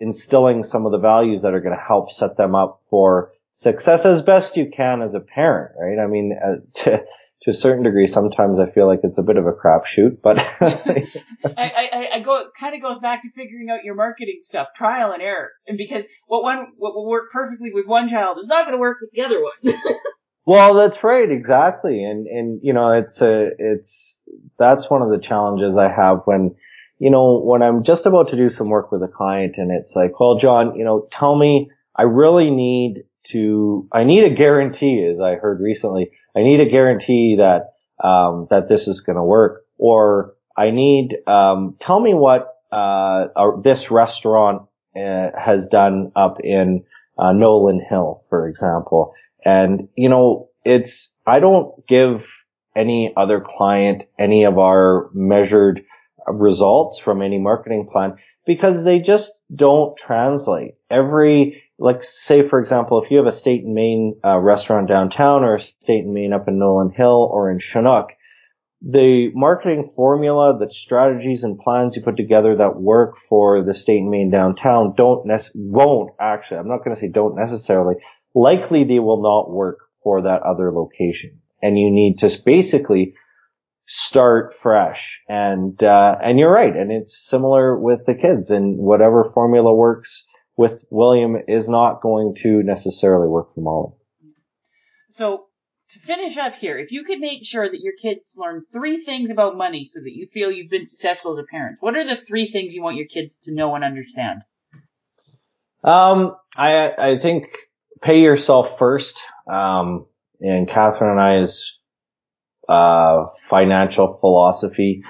instilling 0.00 0.64
some 0.64 0.86
of 0.86 0.92
the 0.92 0.98
values 0.98 1.42
that 1.42 1.54
are 1.54 1.60
going 1.60 1.76
to 1.76 1.82
help 1.82 2.12
set 2.12 2.36
them 2.36 2.54
up 2.54 2.82
for 2.90 3.32
success 3.52 4.04
as 4.04 4.22
best 4.22 4.56
you 4.56 4.70
can 4.74 5.02
as 5.02 5.14
a 5.14 5.20
parent, 5.20 5.74
right? 5.80 5.98
I 5.98 6.06
mean, 6.06 6.38
uh, 6.38 6.98
to 7.48 7.56
a 7.56 7.60
certain 7.60 7.82
degree, 7.82 8.06
sometimes 8.06 8.58
I 8.58 8.70
feel 8.70 8.86
like 8.86 9.00
it's 9.02 9.18
a 9.18 9.22
bit 9.22 9.38
of 9.38 9.46
a 9.46 9.52
crapshoot, 9.52 10.20
but 10.22 10.38
I, 10.60 11.08
I, 11.56 12.06
I 12.14 12.20
go, 12.20 12.40
it 12.40 12.48
kind 12.58 12.74
of 12.74 12.82
goes 12.82 12.98
back 13.00 13.22
to 13.22 13.28
figuring 13.34 13.70
out 13.70 13.84
your 13.84 13.94
marketing 13.94 14.40
stuff, 14.42 14.68
trial 14.76 15.12
and 15.12 15.22
error. 15.22 15.50
And 15.66 15.78
because 15.78 16.04
what 16.26 16.42
one, 16.42 16.68
what 16.76 16.94
will 16.94 17.08
work 17.08 17.32
perfectly 17.32 17.70
with 17.72 17.86
one 17.86 18.08
child 18.08 18.38
is 18.38 18.46
not 18.46 18.64
going 18.64 18.76
to 18.76 18.80
work 18.80 18.98
with 19.00 19.10
the 19.12 19.22
other 19.22 19.40
one. 19.42 19.80
well, 20.46 20.74
that's 20.74 21.02
right. 21.02 21.30
Exactly. 21.30 22.04
And, 22.04 22.26
and, 22.26 22.60
you 22.62 22.72
know, 22.72 22.92
it's 22.92 23.20
a, 23.20 23.50
it's, 23.58 24.22
that's 24.58 24.90
one 24.90 25.02
of 25.02 25.10
the 25.10 25.18
challenges 25.18 25.76
I 25.76 25.88
have 25.88 26.22
when, 26.26 26.54
you 26.98 27.10
know, 27.10 27.40
when 27.40 27.62
I'm 27.62 27.82
just 27.82 28.06
about 28.06 28.28
to 28.30 28.36
do 28.36 28.50
some 28.50 28.68
work 28.68 28.92
with 28.92 29.02
a 29.02 29.08
client 29.08 29.54
and 29.56 29.70
it's 29.70 29.94
like, 29.94 30.20
well, 30.20 30.36
John, 30.36 30.74
you 30.76 30.84
know, 30.84 31.08
tell 31.12 31.34
me, 31.36 31.70
I 31.96 32.02
really 32.02 32.50
need 32.50 33.04
to, 33.30 33.88
I 33.92 34.04
need 34.04 34.24
a 34.24 34.34
guarantee, 34.34 35.08
as 35.12 35.20
I 35.20 35.36
heard 35.36 35.60
recently, 35.60 36.10
I 36.38 36.42
need 36.42 36.60
a 36.60 36.70
guarantee 36.70 37.38
that, 37.38 37.72
um, 38.06 38.46
that 38.50 38.68
this 38.68 38.86
is 38.86 39.00
going 39.00 39.16
to 39.16 39.24
work. 39.24 39.64
Or 39.76 40.34
I 40.56 40.70
need, 40.70 41.16
um, 41.26 41.76
tell 41.80 41.98
me 41.98 42.14
what, 42.14 42.54
uh, 42.70 43.26
this 43.62 43.90
restaurant 43.90 44.62
uh, 44.96 45.30
has 45.36 45.66
done 45.66 46.12
up 46.14 46.38
in, 46.42 46.84
uh, 47.18 47.32
Nolan 47.32 47.80
Hill, 47.80 48.22
for 48.28 48.48
example. 48.48 49.14
And, 49.44 49.88
you 49.96 50.08
know, 50.08 50.50
it's, 50.64 51.08
I 51.26 51.40
don't 51.40 51.86
give 51.88 52.26
any 52.76 53.12
other 53.16 53.40
client 53.44 54.04
any 54.18 54.44
of 54.44 54.58
our 54.58 55.10
measured 55.12 55.82
results 56.26 57.00
from 57.00 57.22
any 57.22 57.38
marketing 57.38 57.88
plan 57.90 58.16
because 58.46 58.84
they 58.84 59.00
just 59.00 59.32
don't 59.54 59.96
translate. 59.96 60.74
Every 60.90 61.62
like 61.78 62.02
say 62.02 62.48
for 62.48 62.60
example, 62.60 63.02
if 63.02 63.10
you 63.10 63.18
have 63.18 63.26
a 63.26 63.36
state 63.36 63.64
and 63.64 63.74
main 63.74 64.16
uh, 64.24 64.38
restaurant 64.38 64.88
downtown 64.88 65.44
or 65.44 65.56
a 65.56 65.60
state 65.60 66.04
and 66.04 66.12
main 66.12 66.32
up 66.32 66.48
in 66.48 66.58
Nolan 66.58 66.90
Hill 66.90 67.28
or 67.32 67.50
in 67.50 67.60
Chinook, 67.60 68.08
the 68.80 69.30
marketing 69.34 69.90
formula, 69.96 70.56
the 70.58 70.72
strategies 70.72 71.42
and 71.42 71.58
plans 71.58 71.96
you 71.96 72.02
put 72.02 72.16
together 72.16 72.56
that 72.56 72.80
work 72.80 73.16
for 73.28 73.62
the 73.62 73.74
state 73.74 73.98
and 73.98 74.10
main 74.10 74.30
downtown 74.30 74.94
don't 74.96 75.26
nec- 75.26 75.50
won't 75.54 76.12
actually. 76.20 76.58
I'm 76.58 76.68
not 76.68 76.84
going 76.84 76.96
to 76.96 77.00
say 77.00 77.08
don't 77.08 77.36
necessarily. 77.36 77.94
Likely 78.34 78.84
they 78.84 78.98
will 78.98 79.22
not 79.22 79.50
work 79.50 79.78
for 80.02 80.22
that 80.22 80.42
other 80.42 80.72
location, 80.72 81.40
and 81.62 81.78
you 81.78 81.90
need 81.90 82.18
to 82.20 82.30
basically 82.44 83.14
start 83.86 84.54
fresh. 84.62 85.20
And 85.28 85.82
uh, 85.82 86.16
and 86.22 86.38
you're 86.38 86.52
right, 86.52 86.74
and 86.74 86.92
it's 86.92 87.26
similar 87.28 87.78
with 87.78 88.00
the 88.06 88.14
kids, 88.14 88.50
and 88.50 88.78
whatever 88.78 89.30
formula 89.34 89.74
works 89.74 90.24
with 90.58 90.84
William 90.90 91.36
is 91.46 91.68
not 91.68 92.02
going 92.02 92.34
to 92.42 92.62
necessarily 92.64 93.28
work 93.28 93.54
for 93.54 93.60
Molly. 93.60 93.92
So 95.12 95.44
to 95.92 96.00
finish 96.00 96.36
up 96.36 96.54
here, 96.54 96.76
if 96.76 96.90
you 96.90 97.04
could 97.04 97.20
make 97.20 97.44
sure 97.44 97.70
that 97.70 97.80
your 97.80 97.94
kids 98.02 98.24
learn 98.36 98.64
three 98.72 99.04
things 99.04 99.30
about 99.30 99.56
money 99.56 99.88
so 99.90 100.00
that 100.00 100.12
you 100.12 100.26
feel 100.34 100.50
you've 100.50 100.70
been 100.70 100.88
successful 100.88 101.38
as 101.38 101.38
a 101.38 101.46
parent, 101.50 101.78
what 101.80 101.96
are 101.96 102.04
the 102.04 102.20
three 102.26 102.50
things 102.50 102.74
you 102.74 102.82
want 102.82 102.96
your 102.96 103.06
kids 103.06 103.34
to 103.44 103.54
know 103.54 103.74
and 103.76 103.84
understand? 103.84 104.42
Um, 105.84 106.34
I 106.56 106.90
I 106.90 107.18
think 107.22 107.46
pay 108.02 108.18
yourself 108.18 108.78
first. 108.80 109.14
Um, 109.50 110.06
and 110.40 110.68
Catherine 110.68 111.18
and 111.18 111.20
I's 111.20 111.72
uh, 112.68 113.26
financial 113.48 114.18
philosophy. 114.20 115.02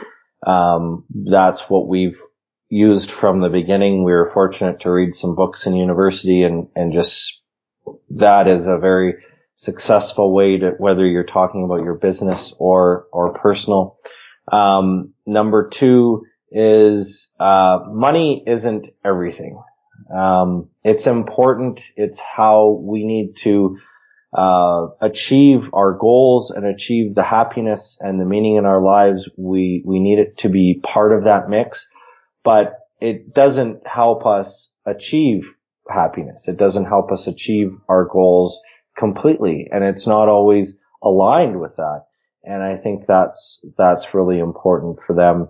Um, 0.47 1.05
that's 1.11 1.63
what 1.69 1.89
we've 1.89 2.21
used 2.68 3.11
from 3.11 3.40
the 3.40 3.48
beginning. 3.48 4.04
We 4.04 4.12
were 4.12 4.31
fortunate 4.33 4.81
to 4.81 4.90
read 4.90 5.14
some 5.14 5.35
books 5.35 5.66
in 5.66 5.74
university 5.74 6.42
and, 6.42 6.68
and 6.74 6.92
just 6.92 7.40
that 8.11 8.46
is 8.46 8.66
a 8.66 8.78
very 8.78 9.14
successful 9.57 10.35
way 10.35 10.59
to, 10.59 10.70
whether 10.78 11.07
you're 11.07 11.24
talking 11.24 11.64
about 11.64 11.83
your 11.83 11.94
business 11.94 12.52
or, 12.59 13.07
or 13.12 13.33
personal. 13.35 13.98
Um, 14.52 15.14
number 15.26 15.68
two 15.68 16.24
is, 16.50 17.28
uh, 17.40 17.81
money 17.88 18.44
isn't 18.46 18.87
everything. 19.04 19.62
Um, 20.14 20.68
it's 20.85 21.07
important. 21.07 21.81
It's 21.96 22.18
how 22.18 22.81
we 22.83 23.04
need 23.04 23.37
to, 23.42 23.78
uh, 24.37 24.88
achieve 25.00 25.70
our 25.72 25.94
goals 25.94 26.50
and 26.50 26.66
achieve 26.66 27.14
the 27.14 27.22
happiness 27.22 27.96
and 28.00 28.20
the 28.20 28.26
meaning 28.26 28.57
in 28.57 28.66
our 28.66 28.83
lives. 28.83 29.28
We, 29.37 29.83
we 29.87 30.00
need 30.00 30.18
it 30.18 30.37
to 30.38 30.50
be 30.50 30.83
part 30.85 31.12
of 31.12 31.24
that 31.24 31.48
mix 31.48 31.85
but 32.49 32.79
it 32.99 33.35
doesn't 33.35 33.87
help 33.87 34.25
us 34.25 34.71
achieve 34.87 35.43
happiness. 35.87 36.49
It 36.49 36.57
doesn't 36.57 36.87
help 36.87 37.13
us 37.13 37.27
achieve 37.27 37.73
our 37.91 38.07
goals 38.11 38.59
completely. 38.97 39.69
And 39.71 39.85
it's 39.85 40.07
not 40.07 40.31
always 40.31 40.73
aligned 41.03 41.61
with 41.61 41.77
that. 41.77 42.07
And 42.43 42.63
I 42.63 42.79
think 42.79 43.05
that's, 43.07 43.59
that's 43.77 44.15
really 44.15 44.39
important 44.39 44.97
for 45.07 45.15
them. 45.15 45.49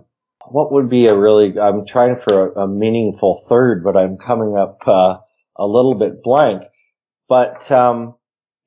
What 0.49 0.73
would 0.73 0.89
be 0.89 1.07
a 1.07 1.17
really, 1.17 1.57
I'm 1.57 1.85
trying 1.85 2.17
for 2.27 2.51
a, 2.51 2.63
a 2.63 2.67
meaningful 2.67 3.45
third, 3.47 3.81
but 3.81 3.95
I'm 3.95 4.17
coming 4.17 4.57
up, 4.57 4.79
uh, 4.85 5.19
a 5.55 5.65
little 5.65 5.95
bit 5.95 6.21
blank. 6.21 6.63
But, 7.29 7.71
um, 7.71 8.15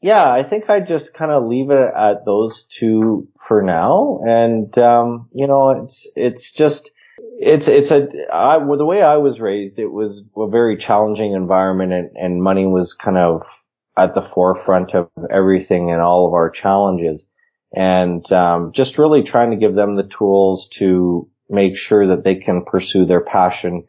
yeah, 0.00 0.24
I 0.32 0.42
think 0.42 0.70
I 0.70 0.80
just 0.80 1.12
kind 1.12 1.32
of 1.32 1.44
leave 1.44 1.70
it 1.70 1.92
at 1.94 2.24
those 2.24 2.64
two 2.80 3.28
for 3.46 3.60
now. 3.60 4.20
And, 4.26 4.76
um, 4.78 5.28
you 5.34 5.46
know, 5.46 5.84
it's, 5.84 6.06
it's 6.16 6.50
just, 6.50 6.90
it's 7.44 7.66
it's 7.66 7.90
a 7.90 8.08
I, 8.32 8.58
well, 8.58 8.78
the 8.78 8.84
way 8.84 9.02
I 9.02 9.16
was 9.16 9.40
raised, 9.40 9.78
it 9.78 9.90
was 9.90 10.22
a 10.36 10.48
very 10.48 10.76
challenging 10.76 11.32
environment, 11.32 11.92
and, 11.92 12.10
and 12.16 12.42
money 12.42 12.66
was 12.66 12.94
kind 12.94 13.18
of 13.18 13.42
at 13.98 14.14
the 14.14 14.22
forefront 14.22 14.94
of 14.94 15.10
everything 15.30 15.90
and 15.90 16.00
all 16.00 16.28
of 16.28 16.34
our 16.34 16.50
challenges, 16.50 17.24
and 17.72 18.30
um, 18.30 18.70
just 18.72 18.96
really 18.96 19.24
trying 19.24 19.50
to 19.50 19.56
give 19.56 19.74
them 19.74 19.96
the 19.96 20.08
tools 20.16 20.68
to 20.78 21.28
make 21.50 21.76
sure 21.76 22.14
that 22.14 22.22
they 22.22 22.36
can 22.36 22.64
pursue 22.64 23.06
their 23.06 23.24
passion 23.24 23.84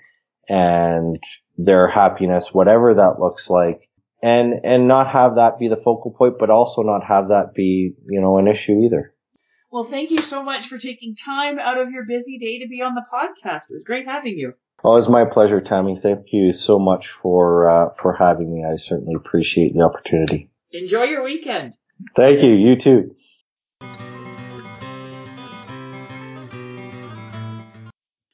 and 0.50 1.20
their 1.56 1.88
happiness, 1.88 2.50
whatever 2.52 2.96
that 2.96 3.20
looks 3.20 3.50
like, 3.50 3.88
and 4.24 4.66
and 4.66 4.88
not 4.88 5.12
have 5.12 5.36
that 5.36 5.60
be 5.60 5.68
the 5.68 5.82
focal 5.86 6.10
point, 6.18 6.40
but 6.40 6.50
also 6.50 6.82
not 6.82 7.04
have 7.04 7.28
that 7.28 7.54
be 7.54 7.94
you 8.10 8.20
know 8.20 8.40
an 8.40 8.48
issue 8.48 8.82
either. 8.84 9.13
Well, 9.74 9.86
thank 9.86 10.12
you 10.12 10.22
so 10.22 10.44
much 10.44 10.68
for 10.68 10.78
taking 10.78 11.16
time 11.16 11.58
out 11.58 11.80
of 11.80 11.90
your 11.90 12.06
busy 12.06 12.38
day 12.38 12.60
to 12.60 12.68
be 12.68 12.84
on 12.84 12.94
the 12.94 13.02
podcast. 13.12 13.62
It 13.72 13.74
was 13.74 13.84
great 13.84 14.06
having 14.06 14.38
you. 14.38 14.54
Oh, 14.84 14.98
it's 14.98 15.10
my 15.10 15.26
pleasure, 15.26 15.62
Tammy. 15.62 16.00
Thank 16.00 16.28
you 16.32 16.54
so 16.54 16.78
much 16.78 17.10
for 17.24 17.68
uh, 17.68 17.90
for 18.00 18.14
having 18.14 18.54
me. 18.54 18.64
I 18.64 18.78
certainly 18.78 19.16
appreciate 19.16 19.74
the 19.74 19.82
opportunity. 19.82 20.52
Enjoy 20.72 21.06
your 21.06 21.24
weekend. 21.24 21.74
Thank 22.16 22.44
you. 22.44 22.54
You 22.54 22.76
too. 22.76 23.16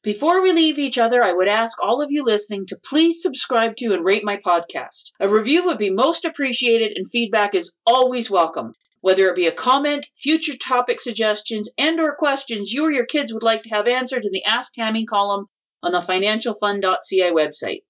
Before 0.03 0.41
we 0.41 0.51
leave 0.51 0.77
each 0.77 0.97
other, 0.97 1.23
I 1.23 1.31
would 1.31 1.47
ask 1.47 1.81
all 1.81 2.01
of 2.01 2.11
you 2.11 2.25
listening 2.25 2.65
to 2.67 2.77
please 2.83 3.21
subscribe 3.21 3.77
to 3.77 3.93
and 3.93 4.03
rate 4.03 4.25
my 4.25 4.41
podcast. 4.45 5.11
A 5.21 5.29
review 5.29 5.67
would 5.67 5.77
be 5.77 5.89
most 5.89 6.25
appreciated 6.25 6.97
and 6.97 7.09
feedback 7.09 7.55
is 7.55 7.71
always 7.85 8.29
welcome 8.29 8.73
whether 9.01 9.29
it 9.29 9.35
be 9.35 9.47
a 9.47 9.51
comment, 9.51 10.05
future 10.21 10.57
topic 10.57 10.99
suggestions, 10.99 11.69
and 11.77 11.99
or 11.99 12.15
questions 12.15 12.71
you 12.71 12.85
or 12.85 12.91
your 12.91 13.05
kids 13.05 13.33
would 13.33 13.43
like 13.43 13.63
to 13.63 13.69
have 13.69 13.87
answered 13.87 14.25
in 14.25 14.31
the 14.31 14.43
Ask 14.43 14.73
Tammy 14.73 15.05
column 15.05 15.45
on 15.81 15.91
the 15.91 16.01
financialfun.ca 16.01 17.31
website. 17.31 17.83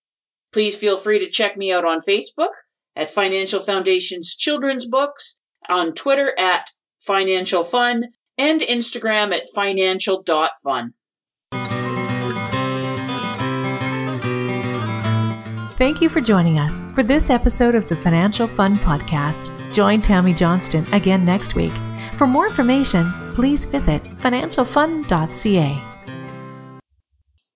Please 0.52 0.76
feel 0.76 1.00
free 1.02 1.19
to 1.19 1.32
check 1.32 1.58
me 1.58 1.72
out 1.72 1.86
on 1.86 2.02
Facebook 2.02 2.54
at 2.95 3.13
Financial 3.13 3.63
Foundation's 3.63 4.36
Children's 4.36 4.86
Books, 4.86 5.38
on 5.67 5.93
Twitter 5.93 6.38
at 6.38 6.65
Financial 7.06 7.63
Fun, 7.63 8.06
and 8.38 8.62
Instagram 8.62 9.36
at 9.36 9.43
financial.fun. 9.54 10.93
Thank 15.78 16.02
you 16.02 16.10
for 16.10 16.19
joining 16.19 16.60
us 16.60 16.82
for 16.93 17.04
this 17.04 17.30
episode 17.30 17.74
of 17.74 17.88
the 17.88 17.95
Financial 17.95 18.48
Fun 18.48 18.76
Podcast. 18.76 19.59
Join 19.72 20.02
Tammy 20.02 20.34
Johnston 20.34 20.86
again 20.94 21.26
next 21.26 21.56
week. 21.56 21.74
For 22.18 22.28
more 22.28 22.48
information, 22.48 23.12
please 23.36 23.66
visit 23.66 24.04
financialfun.ca. 24.04 25.99